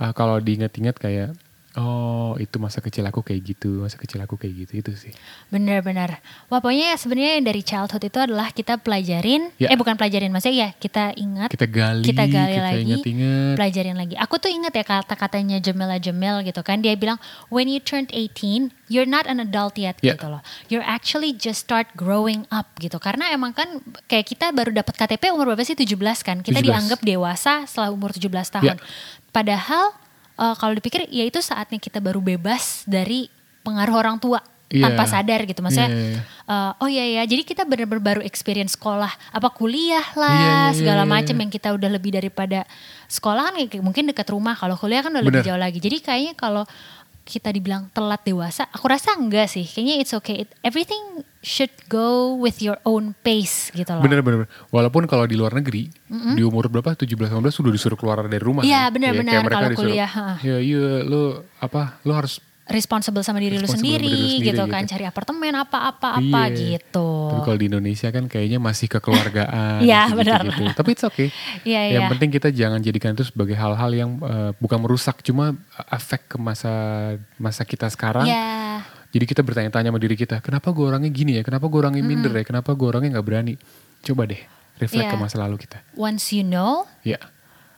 ah, 0.00 0.12
kalau 0.16 0.40
diingat-ingat 0.42 0.98
kayak 0.98 1.36
oh 1.74 2.38
itu 2.38 2.62
masa 2.62 2.78
kecil 2.78 3.02
aku 3.02 3.20
kayak 3.20 3.42
gitu 3.42 3.82
masa 3.82 3.98
kecil 3.98 4.22
aku 4.22 4.38
kayak 4.38 4.66
gitu 4.66 4.72
itu 4.78 4.92
sih 4.94 5.12
Benar-benar. 5.50 6.22
Wah 6.46 6.58
pokoknya 6.58 6.94
sebenarnya 6.94 7.38
yang 7.38 7.46
dari 7.46 7.62
childhood 7.62 8.04
itu 8.06 8.18
adalah 8.18 8.50
kita 8.50 8.78
pelajarin, 8.78 9.50
Ya. 9.58 9.70
eh 9.70 9.78
bukan 9.78 9.94
pelajarin, 9.94 10.30
maksudnya 10.30 10.66
ya 10.66 10.70
kita 10.74 11.14
ingat, 11.14 11.50
kita 11.50 11.66
gali 11.66 12.02
kita 12.02 12.24
gali 12.26 12.58
lagi, 12.58 12.82
ingat-ingat 12.86 13.54
pelajarin 13.54 13.96
lagi. 13.98 14.14
Aku 14.18 14.38
tuh 14.38 14.50
ingat 14.50 14.70
ya 14.70 14.82
kata-katanya 14.82 15.58
Jamila 15.58 15.98
Jamil 15.98 16.42
gitu 16.42 16.62
kan, 16.62 16.82
dia 16.82 16.94
bilang 16.94 17.18
when 17.50 17.70
you 17.70 17.78
turned 17.78 18.10
18, 18.10 18.74
you're 18.90 19.06
not 19.06 19.26
an 19.26 19.38
adult 19.38 19.74
yet 19.74 19.94
Ya. 20.02 20.14
gitu 20.14 20.26
loh. 20.26 20.42
You're 20.66 20.86
actually 20.86 21.34
just 21.34 21.62
start 21.62 21.90
growing 21.94 22.46
up 22.50 22.70
gitu. 22.78 22.98
Karena 22.98 23.30
emang 23.30 23.54
kan 23.54 23.82
kayak 24.06 24.26
kita 24.26 24.50
baru 24.50 24.74
dapat 24.74 24.94
KTP 24.94 25.30
umur 25.30 25.54
berapa 25.54 25.62
sih 25.62 25.74
17 25.74 25.94
kan? 26.22 26.42
Kita 26.42 26.62
17. 26.62 26.66
dianggap 26.66 27.00
dewasa 27.02 27.66
setelah 27.66 27.90
umur 27.90 28.10
17 28.10 28.30
tahun. 28.50 28.76
Ya. 28.78 28.82
Padahal 29.30 29.90
eh, 30.34 30.54
kalau 30.56 30.72
dipikir 30.74 31.06
ya 31.10 31.24
itu 31.24 31.38
saatnya 31.38 31.78
kita 31.78 31.98
baru 31.98 32.18
bebas 32.18 32.84
dari 32.84 33.28
pengaruh 33.62 33.96
orang 33.96 34.18
tua 34.20 34.40
Iya. 34.74 34.90
tanpa 34.90 35.04
sadar 35.06 35.46
gitu 35.46 35.60
maksudnya 35.62 35.86
Iya, 35.92 36.02
iya. 36.18 36.20
eh, 36.50 36.82
oh 36.82 36.88
iya 36.90 37.04
ya 37.20 37.22
jadi 37.30 37.46
kita 37.46 37.62
benar-benar 37.62 38.02
baru 38.02 38.20
experience 38.26 38.74
sekolah 38.74 39.12
apa 39.30 39.48
kuliah 39.54 40.02
lah 40.18 40.34
Iya, 40.34 40.50
iya, 40.50 40.74
segala 40.74 41.02
iya, 41.06 41.12
macam 41.14 41.34
iya. 41.36 41.42
yang 41.46 41.50
kita 41.52 41.68
udah 41.76 41.90
lebih 41.94 42.10
daripada 42.10 42.66
sekolah 43.06 43.52
kan 43.52 43.54
mungkin 43.84 44.10
dekat 44.10 44.26
rumah 44.34 44.58
kalau 44.58 44.74
kuliah 44.74 45.04
kan 45.04 45.14
udah 45.14 45.22
lebih 45.22 45.46
jauh 45.46 45.60
lagi 45.60 45.78
jadi 45.78 46.02
kayaknya 46.02 46.32
kalau 46.34 46.66
kita 47.24 47.48
dibilang 47.48 47.88
telat 47.90 48.20
dewasa 48.22 48.68
aku 48.68 48.84
rasa 48.84 49.16
enggak 49.16 49.48
sih 49.48 49.64
kayaknya 49.64 49.96
it's 49.98 50.12
okay 50.12 50.44
It- 50.44 50.52
everything 50.60 51.00
should 51.40 51.72
go 51.88 52.36
with 52.36 52.60
your 52.60 52.76
own 52.84 53.16
pace 53.20 53.72
gitu 53.72 53.88
loh 53.90 54.00
Bener 54.00 54.20
bener. 54.20 54.44
Walaupun 54.68 55.04
kalau 55.04 55.24
di 55.24 55.36
luar 55.36 55.52
negeri 55.52 55.88
di 56.08 56.40
umur 56.40 56.68
berapa 56.68 56.92
17 56.92 57.08
18 57.16 57.40
sudah 57.48 57.68
disuruh 57.68 57.96
keluar 57.96 58.24
dari 58.24 58.40
rumah. 58.40 58.64
Iya, 58.64 58.88
kan? 58.88 58.96
benar-benar, 58.96 59.32
kayak 59.32 59.44
mereka 59.44 59.56
kalau 59.60 59.72
disuruh, 59.72 59.92
kuliah. 59.92 60.10
Ya 60.40 60.56
iya 60.60 60.86
lu 61.04 61.22
apa 61.60 62.00
lu 62.04 62.12
harus 62.12 62.40
responsible 62.66 63.20
sama 63.20 63.38
diri 63.38 63.56
lu 63.56 63.62
Responsible 63.62 63.92
sendiri, 63.92 64.08
diri 64.08 64.16
lu 64.16 64.28
sendiri 64.40 64.46
gitu 64.48 64.62
kan 64.66 64.82
gitu. 64.82 64.92
cari 64.92 65.04
apartemen 65.04 65.52
apa-apa 65.54 66.08
apa 66.14 66.40
Iya. 66.48 66.80
gitu 66.80 67.08
Tapi 67.28 67.40
kalau 67.42 67.58
di 67.58 67.66
Indonesia 67.68 68.08
kan 68.08 68.24
kayaknya 68.24 68.58
masih 68.58 68.86
kekeluargaan. 68.88 69.80
Iya, 69.84 70.00
gitu-gitu 70.06 70.18
benar. 70.18 70.40
gitu. 70.42 70.62
Tapi 70.72 70.88
it's 70.90 71.04
okay. 71.04 71.28
Iya, 71.62 71.80
Yang 71.90 72.02
iya. 72.02 72.10
penting 72.10 72.30
kita 72.30 72.48
jangan 72.48 72.80
jadikan 72.80 73.12
itu 73.12 73.24
sebagai 73.24 73.52
hal-hal 73.52 73.90
yang 73.90 74.10
eh, 74.18 74.50
bukan 74.56 74.78
merusak, 74.78 75.20
cuma 75.20 75.52
efek 75.88 76.24
ke 76.26 76.36
masa 76.36 76.72
masa 77.36 77.62
kita 77.62 77.86
sekarang. 77.86 78.24
ya 78.24 78.80
Jadi 79.10 79.24
kita 79.24 79.40
bertanya-tanya 79.40 79.88
sama 79.88 80.00
diri 80.00 80.16
kita, 80.16 80.40
kenapa 80.40 80.72
gue 80.72 80.82
orangnya 80.82 81.06
gini 81.06 81.38
ya? 81.38 81.42
Kenapa 81.42 81.70
gue 81.70 81.78
orangnya 81.78 82.02
minder 82.02 82.34
ya? 82.34 82.42
Kenapa 82.42 82.74
gue 82.74 82.82
orangnya 82.82 83.14
nggak 83.14 83.22
berani? 83.24 83.54
Coba 84.00 84.26
deh 84.26 84.42
reflect 84.74 85.06
Iya. 85.06 85.14
ke 85.14 85.18
masa 85.20 85.36
lalu 85.38 85.56
kita. 85.60 85.78
once 85.94 86.34
you 86.34 86.42
know 86.42 86.82
Ya. 87.06 87.22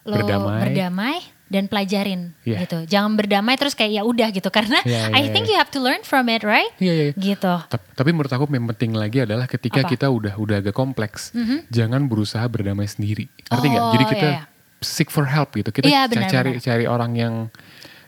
lo 0.03 0.17
Berdamai. 0.17 0.63
berdamai 0.65 1.17
dan 1.47 1.67
pelajarin 1.67 2.35
Iya. 2.43 2.67
gitu. 2.67 2.79
Jangan 2.89 3.15
berdamai 3.15 3.55
terus 3.55 3.73
kayak 3.73 3.93
ya 3.93 4.03
udah 4.03 4.29
gitu 4.29 4.49
karena 4.49 4.83
Iya, 4.83 5.11
I 5.17 5.23
iya, 5.23 5.31
think 5.31 5.47
you 5.47 5.55
have 5.55 5.69
to 5.69 5.79
learn 5.79 6.03
from 6.03 6.27
it, 6.27 6.43
right? 6.43 6.71
Iya, 6.77 6.93
iya. 6.93 7.07
Gitu. 7.13 7.55
Tap- 7.65 7.87
Tapi 7.93 8.11
menurut 8.11 8.29
aku 8.29 8.45
yang 8.47 8.67
penting 8.69 8.93
lagi 8.93 9.23
adalah 9.23 9.47
ketika 9.47 9.81
Apa? 9.81 9.89
kita 9.89 10.07
udah 10.09 10.35
udah 10.35 10.57
agak 10.59 10.73
kompleks, 10.73 11.31
jangan 11.69 12.05
berusaha 12.05 12.43
berdamai 12.45 12.85
sendiri. 12.85 13.31
Nggak? 13.47 13.63
Oh, 13.79 13.93
Jadi 13.93 14.05
kita 14.11 14.29
iya, 14.29 14.43
iya. 14.43 14.45
seek 14.79 15.09
for 15.09 15.25
help 15.25 15.55
gitu. 15.55 15.71
Kita 15.71 15.87
ca- 15.87 16.07
benar, 16.07 16.29
cari 16.29 16.51
benar. 16.53 16.63
cari 16.63 16.85
orang 16.85 17.13
yang 17.15 17.35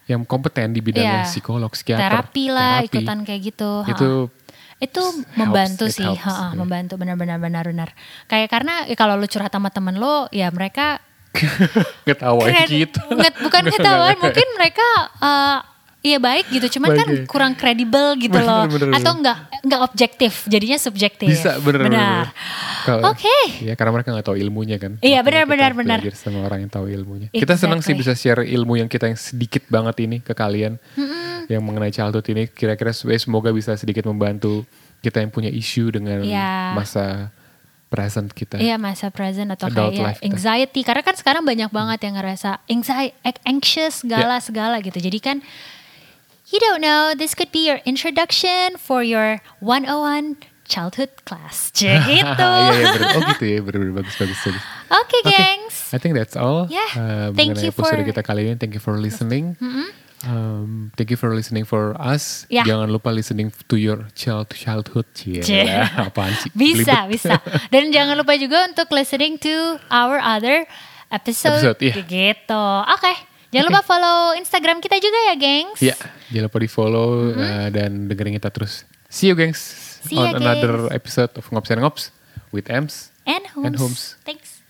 yang 0.05 0.24
kompeten 0.24 0.72
di 0.72 0.81
bidangnya 0.81 1.22
Iya. 1.22 1.29
psikolog, 1.29 1.68
psikiater, 1.70 2.01
Terapi 2.03 2.44
lah, 2.48 2.81
terapi. 2.81 2.88
ikutan 2.90 3.18
kayak 3.22 3.40
gitu. 3.44 3.70
ha. 3.79 3.88
Itu 3.88 4.11
itu 4.79 5.03
helps, 5.03 5.35
membantu 5.35 5.85
it 5.85 5.92
sih, 5.92 6.07
helps, 6.07 6.22
ha-ha, 6.22 6.48
iya. 6.48 6.57
membantu 6.57 6.94
benar-benar 6.96 7.37
benar-benar. 7.37 7.90
Kayak 8.24 8.48
karena 8.48 8.74
ya, 8.85 8.94
kalau 8.94 9.14
lu 9.14 9.27
curhat 9.27 9.51
sama 9.51 9.68
temen 9.68 9.94
lo, 9.94 10.27
ya 10.31 10.48
mereka 10.48 11.03
keren- 12.50 12.70
gitu. 12.72 13.00
nggak- 13.08 13.36
bukan 13.42 13.62
nggak. 14.12 14.22
mungkin 14.24 14.46
mereka 14.56 14.86
eh, 15.20 15.58
Iya 15.98 16.22
baik 16.22 16.46
gitu, 16.54 16.78
cuman 16.78 16.94
Baik, 16.94 16.98
kan 17.02 17.08
iya. 17.10 17.24
kurang 17.26 17.52
kredibel 17.58 18.14
gitu 18.22 18.30
Bener, 18.30 18.46
loh, 18.46 18.64
bener, 18.70 18.86
bener. 18.86 19.02
atau 19.02 19.12
nggak 19.18 19.38
nggak 19.66 19.80
objektif, 19.82 20.46
jadinya 20.46 20.78
subjektif. 20.78 21.26
Bisa 21.26 21.58
bener 21.58 21.90
Benar. 21.90 22.30
Oke. 23.02 23.34
Ya 23.58 23.74
karena 23.74 23.98
mereka 23.98 24.14
nggak 24.14 24.22
tahu 24.22 24.38
ilmunya 24.38 24.78
kan. 24.78 24.94
Iya, 25.02 25.26
benar, 25.26 25.50
benar, 25.50 25.74
benar. 25.74 25.98
belajar 25.98 26.14
sama 26.14 26.46
orang 26.46 26.62
yang 26.62 26.70
tahu 26.70 26.86
ilmunya. 26.86 27.34
Kita 27.34 27.58
senang 27.58 27.82
sih 27.82 27.98
Exactly. 27.98 27.98
bisa 27.98 28.12
share 28.14 28.46
ilmu 28.46 28.78
yang 28.78 28.86
kita 28.86 29.10
yang 29.10 29.18
sedikit 29.18 29.66
banget 29.66 29.98
ini 29.98 30.22
ke 30.22 30.38
kalian. 30.38 30.78
Yang 31.50 31.62
mengenai 31.66 31.90
childhood 31.90 32.30
ini 32.30 32.46
kira-kira 32.46 32.94
semoga 32.94 33.50
bisa 33.50 33.74
sedikit 33.74 34.06
membantu 34.06 34.62
kita 35.02 35.18
yang 35.18 35.34
punya 35.34 35.50
isu 35.50 35.90
dengan 35.90 36.22
Iya. 36.22 36.78
masa 36.78 37.34
present 37.88 38.31
kita. 38.31 38.57
Iya 38.57 38.77
masa 38.77 39.09
present 39.09 39.48
atau 39.48 39.66
Adult 39.66 39.92
kayak 39.92 39.96
ya, 39.96 40.05
life 40.12 40.20
kita. 40.20 40.29
anxiety 40.29 40.81
karena 40.85 41.03
kan 41.03 41.16
sekarang 41.16 41.42
banyak 41.42 41.68
banget 41.68 41.98
yang 42.05 42.14
ngerasa 42.14 42.61
anxiety, 42.68 43.16
anxious 43.42 44.05
segala 44.05 44.38
Ya. 44.38 44.44
segala 44.44 44.77
gitu. 44.81 44.96
Jadi 44.96 45.18
kan 45.18 45.37
you 46.48 46.61
don't 46.61 46.81
know 46.81 47.12
this 47.12 47.33
could 47.33 47.48
be 47.48 47.64
your 47.64 47.81
introduction 47.85 48.77
for 48.77 49.01
your 49.01 49.40
101 49.61 50.37
childhood 50.68 51.09
class. 51.24 51.72
Cek 51.72 52.05
gitu. 52.12 52.51
Iya, 52.61 52.72
iya, 52.77 52.85
bener. 52.92 53.09
Oh 53.16 53.22
gitu 53.33 53.44
ya, 53.48 53.59
bener-bener 53.64 53.94
bagus, 53.96 54.14
bagus, 54.16 54.37
bagus. 54.44 54.62
Oke, 54.88 55.16
gengs. 55.24 55.92
I 55.92 55.98
think 56.01 56.12
that's 56.12 56.37
all. 56.37 56.68
Yeah, 56.68 56.88
uh, 56.92 57.29
thank 57.33 57.57
you 57.61 57.72
for- 57.72 57.88
kita 57.92 58.20
kali 58.20 58.53
ini. 58.53 58.55
Thank 58.57 58.77
you 58.77 58.83
for 58.85 58.96
listening. 59.01 59.57
Um, 60.26 60.90
thank 60.98 61.14
you 61.14 61.16
for 61.16 61.31
listening 61.31 61.62
for 61.62 61.94
us. 61.94 62.42
Yeah. 62.50 62.66
Jangan 62.66 62.90
lupa 62.90 63.14
listening 63.14 63.54
to 63.70 63.76
your 63.78 64.11
child 64.18 64.50
childhood. 64.50 65.07
Cie. 65.14 65.42
Cie. 65.46 65.62
Apaan 65.94 66.35
sih? 66.35 66.50
Bisa, 66.59 67.07
bisa. 67.12 67.38
Dan 67.70 67.94
jangan 67.94 68.18
lupa 68.18 68.35
juga 68.35 68.66
untuk 68.66 68.90
listening 68.90 69.38
to 69.38 69.78
our 69.92 70.18
other 70.18 70.66
episode. 71.14 71.62
episode 71.62 71.78
yeah. 71.87 72.02
Gitu. 72.02 72.64
Oke. 72.90 72.98
Okay. 72.98 73.16
Jangan 73.48 73.72
lupa 73.72 73.81
follow 73.81 74.37
Instagram 74.37 74.76
kita 74.85 75.00
juga 75.00 75.33
ya, 75.33 75.35
gengs. 75.40 75.81
Iya, 75.81 75.96
jangan 76.28 76.52
lupa 76.52 76.59
di-follow 76.61 77.09
mm 77.09 77.33
-hmm. 77.33 77.48
uh, 77.48 77.68
dan 77.72 77.90
dengerin 78.04 78.37
kita 78.37 78.52
terus. 78.52 78.85
See 79.09 79.33
you, 79.33 79.37
gengs. 79.38 79.57
See 80.04 80.20
on 80.20 80.37
ya, 80.37 80.37
another 80.37 80.92
episode 80.92 81.33
of 81.40 81.48
Ngops 81.48 81.72
and 81.72 81.81
Ngops 81.81 82.12
with 82.52 82.68
Ems 82.68 83.09
and 83.24 83.48
Homes. 83.57 83.66
And 83.66 83.74
Holmes. 83.81 84.02
Thanks. 84.28 84.61